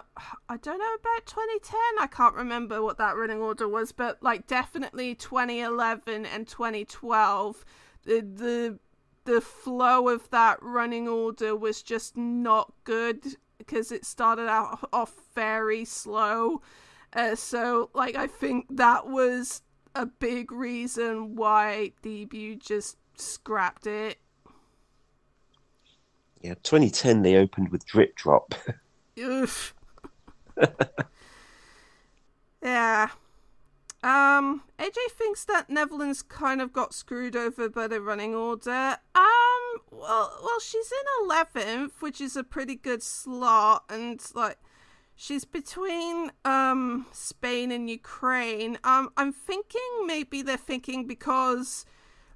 I 0.49 0.57
don't 0.57 0.77
know 0.77 0.93
about 0.93 1.25
2010. 1.25 1.79
I 1.99 2.07
can't 2.07 2.35
remember 2.35 2.81
what 2.81 2.97
that 2.99 3.15
running 3.17 3.39
order 3.39 3.67
was, 3.67 3.91
but 3.91 4.21
like 4.21 4.47
definitely 4.47 5.15
2011 5.15 6.25
and 6.25 6.47
2012, 6.47 7.65
the 8.03 8.21
the 8.21 8.79
the 9.25 9.41
flow 9.41 10.09
of 10.09 10.29
that 10.31 10.57
running 10.61 11.07
order 11.07 11.55
was 11.55 11.81
just 11.81 12.17
not 12.17 12.73
good 12.83 13.37
because 13.57 13.91
it 13.91 14.05
started 14.05 14.47
out 14.47 14.87
off 14.93 15.13
very 15.35 15.85
slow. 15.85 16.61
Uh, 17.13 17.35
so 17.35 17.89
like 17.93 18.15
I 18.15 18.27
think 18.27 18.65
that 18.69 19.07
was 19.07 19.61
a 19.95 20.05
big 20.05 20.51
reason 20.51 21.35
why 21.35 21.91
the 22.01 22.25
EBU 22.25 22.59
just 22.59 22.97
scrapped 23.15 23.87
it. 23.87 24.17
yeah, 26.41 26.55
2010 26.63 27.21
they 27.21 27.35
opened 27.35 27.69
with 27.69 27.85
Drip 27.85 28.15
Drop. 28.15 28.53
Oof. 29.19 29.73
yeah. 32.61 33.09
Um, 34.03 34.63
AJ 34.77 34.97
thinks 35.11 35.45
that 35.45 35.69
Netherlands 35.69 36.21
kind 36.21 36.61
of 36.61 36.73
got 36.73 36.93
screwed 36.93 37.37
over 37.37 37.69
by 37.69 37.87
the 37.87 38.01
running 38.01 38.35
order. 38.35 38.97
Um, 39.15 39.81
well, 39.91 40.39
well, 40.43 40.59
she's 40.59 40.91
in 40.91 41.25
eleventh, 41.25 42.01
which 42.01 42.19
is 42.19 42.35
a 42.35 42.43
pretty 42.43 42.75
good 42.75 43.01
slot, 43.01 43.85
and 43.89 44.21
like, 44.35 44.57
she's 45.15 45.45
between 45.45 46.31
um 46.43 47.05
Spain 47.13 47.71
and 47.71 47.89
Ukraine. 47.89 48.77
Um, 48.83 49.09
I'm 49.15 49.31
thinking 49.31 50.05
maybe 50.05 50.41
they're 50.41 50.57
thinking 50.57 51.07
because 51.07 51.85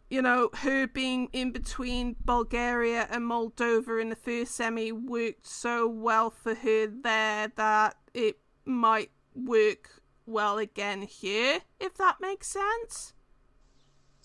you 0.10 0.21
know, 0.21 0.49
her 0.53 0.88
being 0.88 1.27
in 1.34 1.51
between 1.51 2.15
Bulgaria 2.23 3.08
and 3.12 3.23
Moldova 3.23 4.01
in 4.01 4.08
the 4.08 4.15
first 4.15 4.56
semi 4.56 4.91
worked 4.93 5.45
so 5.45 5.86
well 5.86 6.30
for 6.30 6.56
her 6.56 6.88
there 6.88 7.51
that 7.58 7.97
it 8.13 8.38
might 8.65 9.12
work 9.36 10.01
well 10.28 10.58
again 10.58 11.02
here, 11.02 11.62
if 11.80 11.96
that 11.96 12.18
makes 12.20 12.48
sense. 12.48 13.13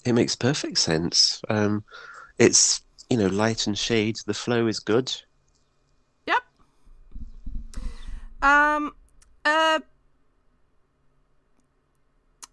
It 0.04 0.12
makes 0.14 0.34
perfect 0.34 0.78
sense. 0.78 1.40
Um, 1.48 1.84
it's 2.38 2.82
you 3.08 3.16
know 3.16 3.28
light 3.28 3.66
and 3.66 3.78
shade. 3.78 4.16
The 4.26 4.34
flow 4.34 4.66
is 4.66 4.80
good. 4.80 5.14
Yep. 6.26 6.42
Um. 8.42 8.94
Uh. 9.44 9.80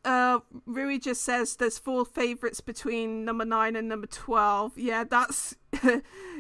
uh, 0.06 0.40
Rui 0.66 1.00
just 1.00 1.24
says 1.24 1.56
there's 1.56 1.78
four 1.78 2.06
favorites 2.06 2.62
between 2.62 3.26
number 3.26 3.46
nine 3.46 3.76
and 3.76 3.90
number 3.90 4.08
twelve. 4.08 4.78
Yeah, 4.78 5.04
that's 5.04 5.56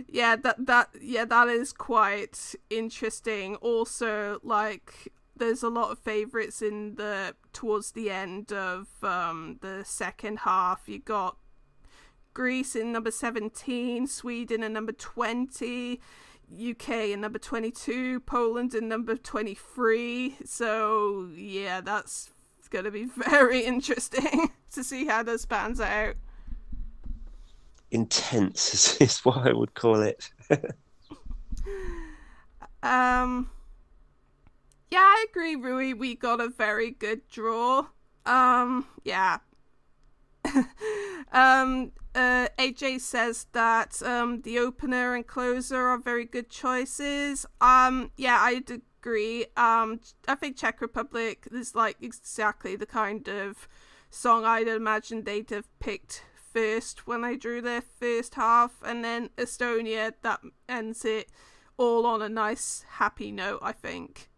yeah 0.07 0.35
that 0.35 0.65
that 0.65 0.89
yeah 1.01 1.25
that 1.25 1.47
is 1.47 1.73
quite 1.73 2.55
interesting. 2.69 3.55
Also, 3.55 4.39
like 4.43 5.11
there's 5.39 5.63
a 5.63 5.69
lot 5.69 5.91
of 5.91 5.99
favorites 5.99 6.61
in 6.61 6.95
the 6.95 7.35
towards 7.53 7.91
the 7.91 8.09
end 8.09 8.51
of 8.51 8.87
um, 9.03 9.57
the 9.61 9.83
second 9.83 10.39
half. 10.39 10.83
You 10.87 10.99
got 10.99 11.37
Greece 12.33 12.75
in 12.75 12.91
number 12.91 13.11
seventeen, 13.11 14.07
Sweden 14.07 14.63
in 14.63 14.73
number 14.73 14.91
twenty. 14.93 15.99
UK 16.51 16.89
in 17.11 17.21
number 17.21 17.37
22, 17.37 18.21
Poland 18.21 18.73
in 18.73 18.87
number 18.87 19.15
23. 19.15 20.35
So, 20.45 21.29
yeah, 21.35 21.79
that's 21.79 22.31
going 22.69 22.85
to 22.85 22.91
be 22.91 23.05
very 23.29 23.65
interesting 23.65 24.49
to 24.73 24.83
see 24.83 25.05
how 25.05 25.23
this 25.23 25.45
pans 25.45 25.81
out. 25.81 26.15
Intense 27.91 28.99
is 29.01 29.19
what 29.19 29.47
I 29.47 29.53
would 29.53 29.73
call 29.73 30.01
it. 30.01 30.29
um, 32.83 33.49
yeah, 34.91 34.99
I 34.99 35.25
agree, 35.29 35.55
Rui. 35.55 35.93
We 35.93 36.15
got 36.15 36.41
a 36.41 36.49
very 36.49 36.91
good 36.91 37.27
draw. 37.27 37.87
Um, 38.25 38.85
yeah. 39.03 39.39
um, 41.31 41.91
uh, 42.15 42.47
AJ 42.57 43.01
says 43.01 43.47
that 43.51 44.01
um, 44.01 44.41
the 44.41 44.57
opener 44.57 45.15
and 45.15 45.25
closer 45.25 45.87
are 45.87 45.97
very 45.97 46.25
good 46.25 46.49
choices. 46.49 47.45
Um, 47.61 48.11
yeah, 48.17 48.39
I'd 48.41 48.71
agree. 48.71 49.45
Um, 49.55 49.99
I 50.27 50.35
think 50.35 50.57
Czech 50.57 50.81
Republic 50.81 51.47
is 51.51 51.75
like 51.75 51.97
exactly 52.01 52.75
the 52.75 52.85
kind 52.85 53.27
of 53.27 53.67
song 54.09 54.43
I'd 54.43 54.67
imagine 54.67 55.23
they'd 55.23 55.49
have 55.51 55.67
picked 55.79 56.23
first 56.51 57.05
when 57.05 57.21
they 57.21 57.35
drew 57.35 57.61
their 57.61 57.81
first 57.81 58.35
half, 58.35 58.81
and 58.83 59.03
then 59.03 59.29
Estonia 59.37 60.13
that 60.23 60.41
ends 60.67 61.05
it 61.05 61.29
all 61.77 62.07
on 62.07 62.23
a 62.23 62.29
nice 62.29 62.85
happy 62.93 63.31
note. 63.31 63.59
I 63.61 63.71
think. 63.71 64.29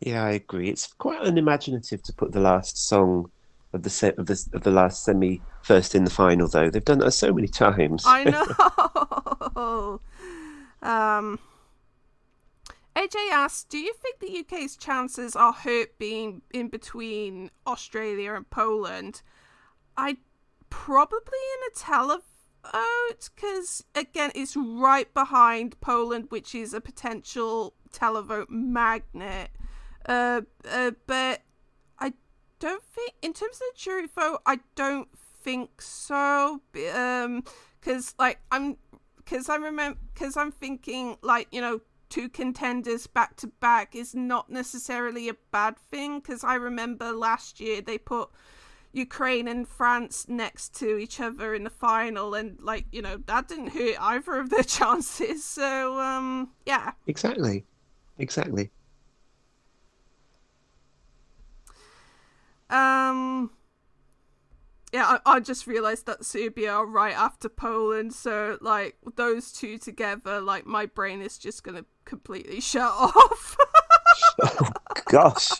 Yeah, 0.00 0.24
I 0.24 0.30
agree. 0.32 0.68
It's 0.68 0.86
quite 0.86 1.22
unimaginative 1.22 2.02
to 2.02 2.12
put 2.12 2.32
the 2.32 2.40
last 2.40 2.76
song 2.76 3.30
of 3.72 3.82
the 3.82 3.90
set 3.90 4.18
of 4.18 4.26
the 4.26 4.48
of 4.52 4.62
the 4.62 4.70
last 4.70 5.04
semi 5.04 5.40
first 5.62 5.94
in 5.94 6.04
the 6.04 6.10
final, 6.10 6.48
though. 6.48 6.70
They've 6.70 6.84
done 6.84 6.98
that 6.98 7.12
so 7.12 7.32
many 7.32 7.48
times. 7.48 8.04
I 8.06 8.24
know. 9.54 10.00
um, 10.82 11.38
AJ 12.94 13.30
asks, 13.32 13.64
"Do 13.64 13.78
you 13.78 13.94
think 13.94 14.18
the 14.18 14.38
UK's 14.40 14.76
chances 14.76 15.36
are 15.36 15.52
hurt 15.52 15.98
being 15.98 16.42
in 16.52 16.68
between 16.68 17.50
Australia 17.66 18.34
and 18.34 18.48
Poland?" 18.50 19.22
I 19.96 20.18
probably 20.68 21.38
in 21.54 21.72
a 21.72 21.76
televote 21.78 22.22
because 23.34 23.84
again, 23.94 24.32
it's 24.34 24.56
right 24.56 25.12
behind 25.14 25.80
Poland, 25.80 26.26
which 26.30 26.54
is 26.54 26.74
a 26.74 26.80
potential 26.80 27.74
televote 27.92 28.50
magnet. 28.50 29.50
Uh, 30.06 30.42
uh, 30.70 30.92
but 31.06 31.42
I 31.98 32.12
don't 32.60 32.82
think, 32.82 33.12
in 33.22 33.32
terms 33.32 33.56
of 33.56 33.60
the 33.60 33.78
jury 33.78 34.06
vote, 34.06 34.40
I 34.46 34.60
don't 34.74 35.08
think 35.42 35.82
so. 35.82 36.60
Um, 36.94 37.44
because 37.80 38.14
like 38.18 38.38
I'm, 38.50 38.76
because 39.16 39.48
I 39.48 39.56
remember, 39.56 39.98
because 40.14 40.36
I'm 40.36 40.52
thinking 40.52 41.16
like 41.22 41.48
you 41.50 41.60
know 41.60 41.80
two 42.08 42.28
contenders 42.28 43.06
back 43.06 43.36
to 43.36 43.48
back 43.48 43.94
is 43.94 44.14
not 44.14 44.48
necessarily 44.48 45.28
a 45.28 45.34
bad 45.50 45.76
thing 45.90 46.20
because 46.20 46.44
I 46.44 46.54
remember 46.54 47.12
last 47.12 47.60
year 47.60 47.80
they 47.80 47.98
put 47.98 48.30
Ukraine 48.92 49.48
and 49.48 49.66
France 49.66 50.26
next 50.28 50.74
to 50.76 50.96
each 50.96 51.20
other 51.20 51.52
in 51.54 51.64
the 51.64 51.70
final 51.70 52.34
and 52.34 52.58
like 52.60 52.86
you 52.92 53.02
know 53.02 53.18
that 53.26 53.48
didn't 53.48 53.68
hurt 53.68 53.96
either 54.00 54.36
of 54.36 54.50
their 54.50 54.62
chances. 54.78 55.44
So 55.44 56.00
um 56.00 56.50
yeah. 56.64 56.92
Exactly. 57.06 57.64
Exactly 58.18 58.70
um 62.70 63.50
yeah, 64.92 65.18
I, 65.26 65.36
I 65.36 65.40
just 65.40 65.66
realized 65.66 66.06
that 66.06 66.24
Serbia 66.24 66.72
are 66.72 66.86
right 66.86 67.14
after 67.14 67.48
Poland, 67.48 68.14
so 68.14 68.56
like 68.60 68.96
those 69.16 69.52
two 69.52 69.78
together, 69.78 70.40
like 70.40 70.64
my 70.64 70.86
brain 70.86 71.20
is 71.20 71.38
just 71.38 71.64
gonna 71.64 71.84
completely 72.04 72.60
shut 72.72 72.92
off. 72.92 73.56
oh, 74.42 74.70
gosh, 75.06 75.50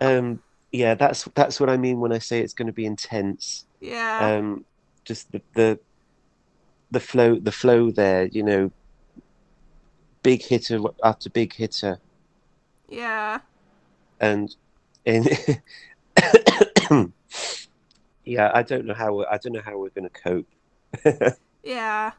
um, 0.00 0.40
yeah, 0.72 0.94
that's 0.94 1.24
that's 1.34 1.58
what 1.58 1.68
I 1.68 1.76
mean 1.76 2.00
when 2.00 2.12
I 2.12 2.18
say 2.18 2.40
it's 2.40 2.54
going 2.54 2.66
to 2.66 2.72
be 2.72 2.86
intense. 2.86 3.66
Yeah. 3.80 4.36
Um, 4.36 4.64
just 5.04 5.32
the, 5.32 5.42
the 5.54 5.78
the 6.90 7.00
flow, 7.00 7.36
the 7.36 7.52
flow 7.52 7.90
there, 7.90 8.26
you 8.26 8.42
know, 8.42 8.70
big 10.22 10.42
hitter 10.42 10.80
after 11.02 11.30
big 11.30 11.54
hitter. 11.54 11.98
Yeah. 12.88 13.40
And 14.20 14.54
in 15.04 15.26
yeah, 18.24 18.50
I 18.54 18.62
don't 18.62 18.86
know 18.86 18.94
how 18.94 19.24
I 19.24 19.38
don't 19.38 19.52
know 19.52 19.62
how 19.62 19.78
we're 19.78 19.90
going 19.90 20.08
to 20.08 20.10
cope. 20.10 21.38
yeah. 21.62 22.12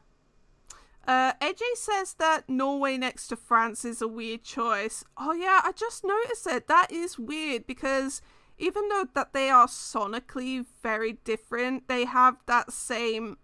Uh, 1.07 1.33
AJ 1.41 1.61
says 1.75 2.13
that 2.19 2.47
Norway 2.47 2.95
next 2.95 3.27
to 3.27 3.35
France 3.35 3.83
is 3.83 4.01
a 4.01 4.07
weird 4.07 4.43
choice. 4.43 5.03
Oh 5.17 5.33
yeah, 5.33 5.61
I 5.63 5.71
just 5.71 6.03
noticed 6.03 6.45
it. 6.47 6.67
That 6.67 6.91
is 6.91 7.17
weird 7.17 7.65
because 7.65 8.21
even 8.57 8.87
though 8.89 9.07
that 9.15 9.33
they 9.33 9.49
are 9.49 9.67
sonically 9.67 10.65
very 10.83 11.13
different, 11.23 11.87
they 11.87 12.05
have 12.05 12.37
that 12.45 12.71
same 12.71 13.37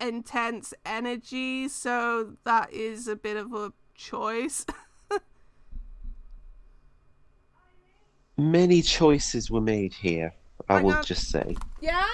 intense 0.00 0.72
energy. 0.86 1.68
So 1.68 2.36
that 2.44 2.72
is 2.72 3.08
a 3.08 3.16
bit 3.16 3.36
of 3.36 3.52
a 3.52 3.72
choice. 3.94 4.64
Many 8.36 8.82
choices 8.82 9.50
were 9.50 9.60
made 9.60 9.92
here. 9.92 10.34
I 10.68 10.74
Hang 10.74 10.84
will 10.84 10.94
on. 10.94 11.04
just 11.04 11.28
say. 11.30 11.56
Yeah. 11.80 12.06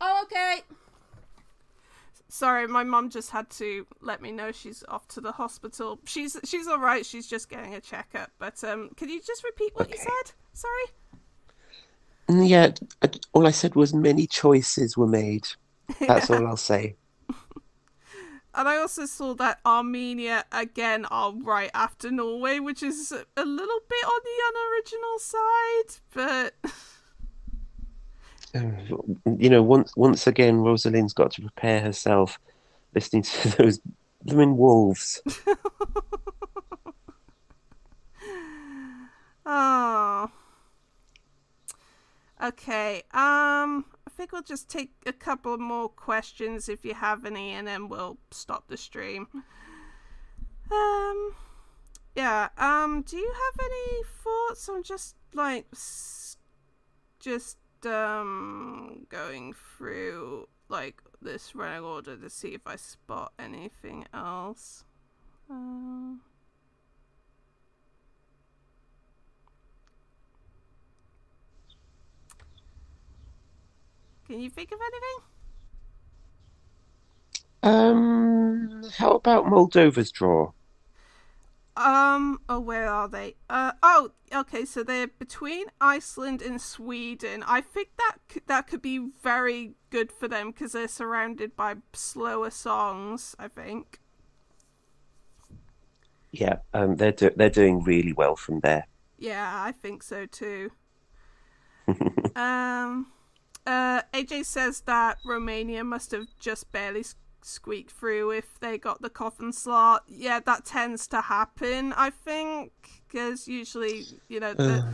Oh, 0.00 0.20
okay. 0.24 0.60
Sorry, 2.28 2.66
my 2.68 2.84
mum 2.84 3.10
just 3.10 3.30
had 3.30 3.50
to 3.50 3.86
let 4.00 4.22
me 4.22 4.30
know 4.30 4.52
she's 4.52 4.84
off 4.88 5.08
to 5.08 5.20
the 5.20 5.32
hospital. 5.32 5.98
She's 6.04 6.36
she's 6.44 6.68
all 6.68 6.78
right. 6.78 7.04
She's 7.04 7.26
just 7.26 7.48
getting 7.48 7.74
a 7.74 7.80
checkup. 7.80 8.30
But 8.38 8.62
um, 8.62 8.90
could 8.96 9.10
you 9.10 9.20
just 9.20 9.42
repeat 9.42 9.74
what 9.74 9.88
okay. 9.88 9.96
you 9.96 9.98
said? 9.98 10.32
Sorry. 10.52 10.84
Mm, 12.28 12.48
yeah, 12.48 12.70
all 13.32 13.46
I 13.46 13.50
said 13.50 13.74
was 13.74 13.92
many 13.92 14.28
choices 14.28 14.96
were 14.96 15.08
made. 15.08 15.48
That's 16.06 16.30
all 16.30 16.46
I'll 16.46 16.56
say. 16.56 16.94
And 18.54 18.68
I 18.68 18.78
also 18.78 19.06
saw 19.06 19.34
that 19.34 19.60
Armenia 19.64 20.44
again 20.50 21.04
are 21.06 21.32
right 21.32 21.70
after 21.72 22.10
Norway, 22.10 22.58
which 22.58 22.82
is 22.82 23.12
a 23.12 23.44
little 23.44 23.80
bit 23.88 24.04
on 24.04 24.20
the 24.24 24.42
unoriginal 24.48 25.18
side, 25.18 26.00
but 26.12 26.54
you 29.38 29.48
know, 29.48 29.62
once 29.62 29.96
once 29.96 30.26
again, 30.26 30.56
Rosalind's 30.56 31.12
got 31.12 31.30
to 31.32 31.42
prepare 31.42 31.80
herself 31.80 32.38
listening 32.94 33.22
to 33.22 33.48
those 33.58 33.80
blooming 34.24 34.56
wolves. 34.56 35.22
oh. 39.46 40.30
Okay. 42.42 43.02
Um 43.12 43.84
think 44.20 44.32
we'll 44.32 44.42
just 44.42 44.68
take 44.68 44.92
a 45.06 45.14
couple 45.14 45.56
more 45.56 45.88
questions 45.88 46.68
if 46.68 46.84
you 46.84 46.92
have 46.92 47.24
any, 47.24 47.52
and 47.52 47.66
then 47.66 47.88
we'll 47.88 48.18
stop 48.30 48.68
the 48.68 48.76
stream. 48.76 49.26
Um, 50.72 51.34
yeah. 52.14 52.50
Um, 52.56 53.02
do 53.02 53.16
you 53.16 53.32
have 53.32 53.66
any 53.66 54.04
thoughts 54.22 54.68
on 54.68 54.84
just 54.84 55.16
like 55.34 55.66
just 57.18 57.58
um 57.84 59.04
going 59.08 59.52
through 59.52 60.46
like 60.68 61.02
this 61.20 61.56
running 61.56 61.82
order 61.82 62.16
to 62.16 62.30
see 62.30 62.54
if 62.54 62.60
I 62.66 62.76
spot 62.76 63.32
anything 63.36 64.06
else? 64.14 64.84
Uh... 65.50 66.29
Can 74.30 74.40
you 74.40 74.48
think 74.48 74.70
of 74.70 74.78
anything? 74.80 75.24
Um, 77.64 78.82
how 78.96 79.14
about 79.14 79.46
Moldova's 79.46 80.12
draw? 80.12 80.52
Um, 81.76 82.38
oh, 82.48 82.60
where 82.60 82.86
are 82.86 83.08
they? 83.08 83.34
Uh, 83.48 83.72
oh, 83.82 84.12
okay, 84.32 84.64
so 84.64 84.84
they're 84.84 85.08
between 85.08 85.66
Iceland 85.80 86.42
and 86.42 86.60
Sweden. 86.60 87.42
I 87.44 87.60
think 87.60 87.88
that 87.98 88.18
that 88.46 88.68
could 88.68 88.80
be 88.80 88.98
very 89.20 89.72
good 89.90 90.12
for 90.12 90.28
them 90.28 90.52
because 90.52 90.70
they're 90.70 90.86
surrounded 90.86 91.56
by 91.56 91.74
slower 91.92 92.50
songs. 92.50 93.34
I 93.36 93.48
think. 93.48 93.98
Yeah, 96.30 96.58
um, 96.72 96.94
they're 96.94 97.10
do- 97.10 97.32
they're 97.34 97.50
doing 97.50 97.82
really 97.82 98.12
well 98.12 98.36
from 98.36 98.60
there. 98.60 98.86
Yeah, 99.18 99.50
I 99.52 99.72
think 99.72 100.04
so 100.04 100.26
too. 100.26 100.70
um, 102.36 103.08
uh, 103.70 104.02
AJ 104.12 104.46
says 104.46 104.80
that 104.82 105.18
Romania 105.24 105.84
must 105.84 106.10
have 106.10 106.26
just 106.40 106.72
barely 106.72 107.04
squeaked 107.42 107.92
through 107.92 108.32
if 108.32 108.58
they 108.58 108.76
got 108.76 109.00
the 109.00 109.08
coffin 109.08 109.52
slot. 109.52 110.02
Yeah, 110.08 110.40
that 110.40 110.64
tends 110.64 111.06
to 111.08 111.20
happen, 111.20 111.92
I 111.92 112.10
think, 112.10 112.72
because 113.06 113.46
usually, 113.46 114.06
you 114.28 114.40
know, 114.40 114.54
the, 114.54 114.92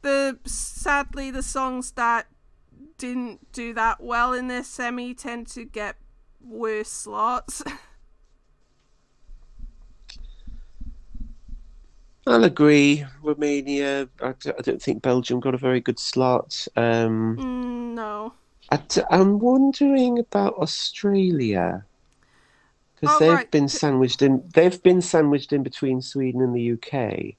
the 0.00 0.38
sadly 0.46 1.30
the 1.30 1.42
songs 1.42 1.92
that 1.92 2.26
didn't 2.96 3.52
do 3.52 3.74
that 3.74 4.02
well 4.02 4.32
in 4.32 4.48
this 4.48 4.68
semi 4.68 5.12
tend 5.12 5.46
to 5.48 5.64
get 5.66 5.96
worse 6.40 6.88
slots. 6.90 7.62
I'll 12.26 12.44
agree. 12.44 13.04
Romania. 13.22 14.08
I, 14.22 14.28
I, 14.28 14.62
don't 14.62 14.80
think 14.80 15.02
Belgium 15.02 15.40
got 15.40 15.54
a 15.54 15.58
very 15.58 15.80
good 15.80 15.98
slot. 15.98 16.66
Um, 16.76 17.36
mm, 17.36 17.94
no. 17.94 18.32
I, 18.70 18.80
am 19.10 19.38
wondering 19.38 20.18
about 20.18 20.54
Australia 20.54 21.84
because 22.94 23.16
oh, 23.16 23.18
they've 23.18 23.34
right. 23.34 23.50
been 23.50 23.68
sandwiched 23.68 24.22
in. 24.22 24.42
They've 24.54 24.82
been 24.82 25.02
sandwiched 25.02 25.52
in 25.52 25.62
between 25.62 26.00
Sweden 26.00 26.40
and 26.40 26.54
the 26.54 26.72
UK. 26.72 27.34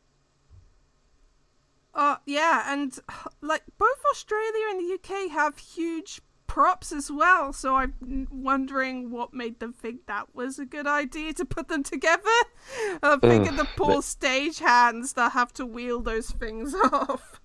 Uh, 1.95 2.17
yeah, 2.25 2.71
and 2.71 2.99
like 3.41 3.63
both 3.77 4.03
Australia 4.11 4.65
and 4.69 4.79
the 4.79 4.93
UK 4.95 5.31
have 5.31 5.57
huge 5.57 6.21
props 6.47 6.91
as 6.91 7.11
well, 7.11 7.53
so 7.53 7.75
I'm 7.75 8.27
wondering 8.31 9.11
what 9.11 9.33
made 9.33 9.59
them 9.59 9.73
think 9.73 10.05
that 10.07 10.33
was 10.33 10.59
a 10.59 10.65
good 10.65 10.87
idea 10.87 11.33
to 11.33 11.45
put 11.45 11.67
them 11.67 11.83
together. 11.83 12.21
I'm 13.03 13.19
thinking 13.19 13.55
the 13.55 13.67
poor 13.75 13.95
but... 13.95 14.03
stage 14.03 14.59
hands 14.59 15.13
that 15.13 15.33
have 15.33 15.53
to 15.53 15.65
wheel 15.65 16.01
those 16.01 16.29
things 16.31 16.73
off. 16.91 17.39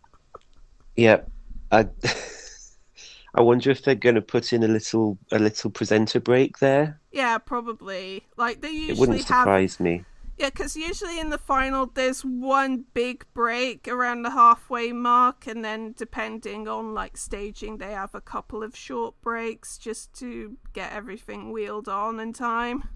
Yeah, 0.96 1.22
I. 1.70 1.88
I 3.32 3.42
wonder 3.42 3.70
if 3.70 3.84
they're 3.84 3.94
going 3.94 4.16
to 4.16 4.22
put 4.22 4.52
in 4.52 4.64
a 4.64 4.68
little 4.68 5.16
a 5.30 5.38
little 5.38 5.70
presenter 5.70 6.18
break 6.18 6.58
there. 6.58 6.98
Yeah, 7.12 7.38
probably. 7.38 8.24
Like 8.36 8.60
they 8.60 8.70
usually 8.70 8.92
it 8.92 8.98
wouldn't 8.98 9.20
surprise 9.20 9.76
have... 9.76 9.84
me. 9.84 10.04
Yeah, 10.40 10.48
because 10.48 10.74
usually 10.74 11.20
in 11.20 11.28
the 11.28 11.36
final 11.36 11.84
there's 11.84 12.22
one 12.22 12.86
big 12.94 13.26
break 13.34 13.86
around 13.86 14.22
the 14.22 14.30
halfway 14.30 14.90
mark, 14.90 15.46
and 15.46 15.62
then 15.62 15.92
depending 15.98 16.66
on 16.66 16.94
like 16.94 17.18
staging, 17.18 17.76
they 17.76 17.92
have 17.92 18.14
a 18.14 18.22
couple 18.22 18.62
of 18.62 18.74
short 18.74 19.20
breaks 19.20 19.76
just 19.76 20.14
to 20.14 20.56
get 20.72 20.94
everything 20.94 21.52
wheeled 21.52 21.90
on 21.90 22.18
in 22.18 22.32
time. 22.32 22.88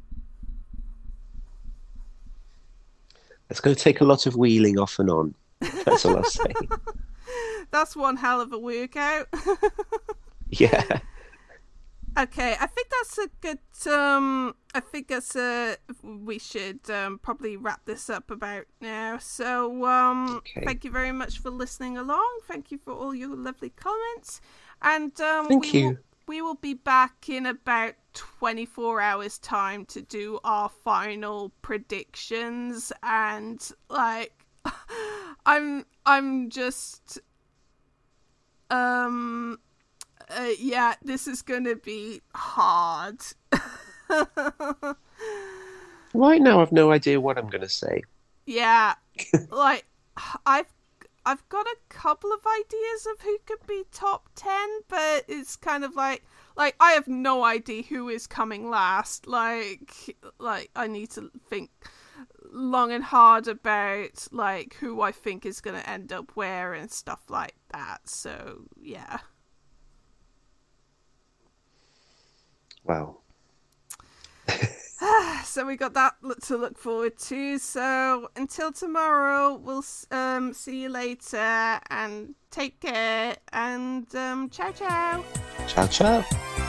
It's 3.51 3.61
going 3.61 3.77
to 3.77 3.83
take 3.83 4.01
a 4.01 4.05
lot 4.05 4.25
of 4.25 4.37
wheeling 4.37 4.79
off 4.79 4.99
and 4.99 5.11
on. 5.11 5.35
That's 5.85 6.07
all 6.07 6.17
I'll 6.17 6.25
say. 6.25 6.55
That's 7.71 7.95
one 7.95 8.17
hell 8.17 8.41
of 8.41 8.55
a 8.55 8.59
workout. 8.59 9.29
yeah. 10.49 11.01
Okay, 12.17 12.57
I 12.61 12.67
think 12.67 12.89
that's 12.91 13.19
a 13.19 13.29
good. 13.41 13.93
Um, 13.93 14.55
I 14.73 14.81
think 14.81 15.09
that's 15.09 15.35
a. 15.35 15.77
We 16.03 16.39
should 16.39 16.89
um, 16.89 17.19
probably 17.19 17.57
wrap 17.57 17.85
this 17.87 18.09
up 18.09 18.31
about 18.31 18.67
now. 18.81 19.19
So, 19.19 19.85
um, 19.87 20.37
okay. 20.37 20.65
thank 20.65 20.85
you 20.85 20.93
very 20.93 21.11
much 21.11 21.41
for 21.41 21.51
listening 21.51 21.99
along. 21.99 22.39
Thank 22.47 22.71
you 22.71 22.79
for 22.79 22.93
all 22.93 23.15
your 23.15 23.35
lovely 23.35 23.71
comments, 23.71 24.41
and 24.81 25.19
um, 25.21 25.49
thank 25.49 25.63
we 25.63 25.71
you. 25.71 25.89
Will, 25.89 25.97
we 26.29 26.43
will 26.43 26.55
be 26.55 26.75
back 26.75 27.29
in 27.29 27.47
about 27.47 27.95
twenty 28.13 28.65
four 28.65 29.01
hours' 29.01 29.39
time 29.39 29.85
to 29.87 30.01
do 30.01 30.39
our 30.45 30.69
final 30.69 31.51
predictions, 31.63 32.93
and 33.03 33.73
like, 33.91 34.47
I'm 35.47 35.85
I'm 36.07 36.49
just 36.49 37.19
um 38.71 39.59
uh, 40.31 40.51
yeah, 40.59 40.95
this 41.03 41.27
is 41.27 41.43
going 41.43 41.65
to 41.65 41.77
be 41.77 42.23
hard. 42.35 43.19
right 46.15 46.41
now, 46.41 46.61
I've 46.61 46.73
no 46.73 46.93
idea 46.93 47.21
what 47.21 47.39
I'm 47.39 47.49
going 47.49 47.63
to 47.63 47.69
say. 47.69 48.03
Yeah, 48.47 48.95
like 49.51 49.87
I've 50.47 50.73
I've 51.27 51.49
got 51.49 51.67
a 51.67 51.77
couple 51.89 52.33
of 52.33 52.41
ideas 52.47 53.07
of 53.13 53.21
who 53.23 53.39
could 53.47 53.67
be 53.67 53.85
top 53.91 54.29
ten, 54.35 54.81
but 54.89 55.25
it's 55.29 55.57
kind 55.57 55.85
of 55.85 55.97
like 55.97 56.23
like 56.57 56.77
I 56.81 56.93
have 56.93 57.09
no 57.09 57.45
idea 57.45 57.83
who 57.83 58.09
is 58.09 58.27
coming 58.27 58.71
last. 58.71 59.27
Like 59.27 60.17
like 60.39 60.71
I 60.77 60.87
need 60.87 61.11
to 61.13 61.31
think 61.49 61.71
long 62.53 62.93
and 62.93 63.03
hard 63.03 63.49
about 63.49 64.29
like 64.31 64.75
who 64.75 65.01
I 65.01 65.13
think 65.13 65.47
is 65.47 65.61
going 65.61 65.81
to 65.81 65.89
end 65.89 66.13
up 66.13 66.31
where 66.35 66.75
and 66.75 66.91
stuff 66.91 67.23
like 67.29 67.55
that. 67.73 68.09
So 68.09 68.67
yeah. 68.81 69.19
Wow. 72.85 73.19
so 75.45 75.67
we 75.67 75.77
got 75.77 75.95
that 75.95 76.15
to 76.43 76.57
look 76.57 76.79
forward 76.79 77.19
to. 77.19 77.59
So 77.59 78.29
until 78.37 78.73
tomorrow, 78.73 79.55
we'll 79.55 79.85
um, 80.11 80.53
see 80.53 80.83
you 80.83 80.89
later 80.89 81.81
and 81.91 82.35
take 82.51 82.81
care 82.81 83.37
and 83.53 84.13
um, 84.15 84.51
ciao 84.51 84.73
ciao. 84.73 85.25
Ciao 85.67 85.87
ciao. 85.87 86.64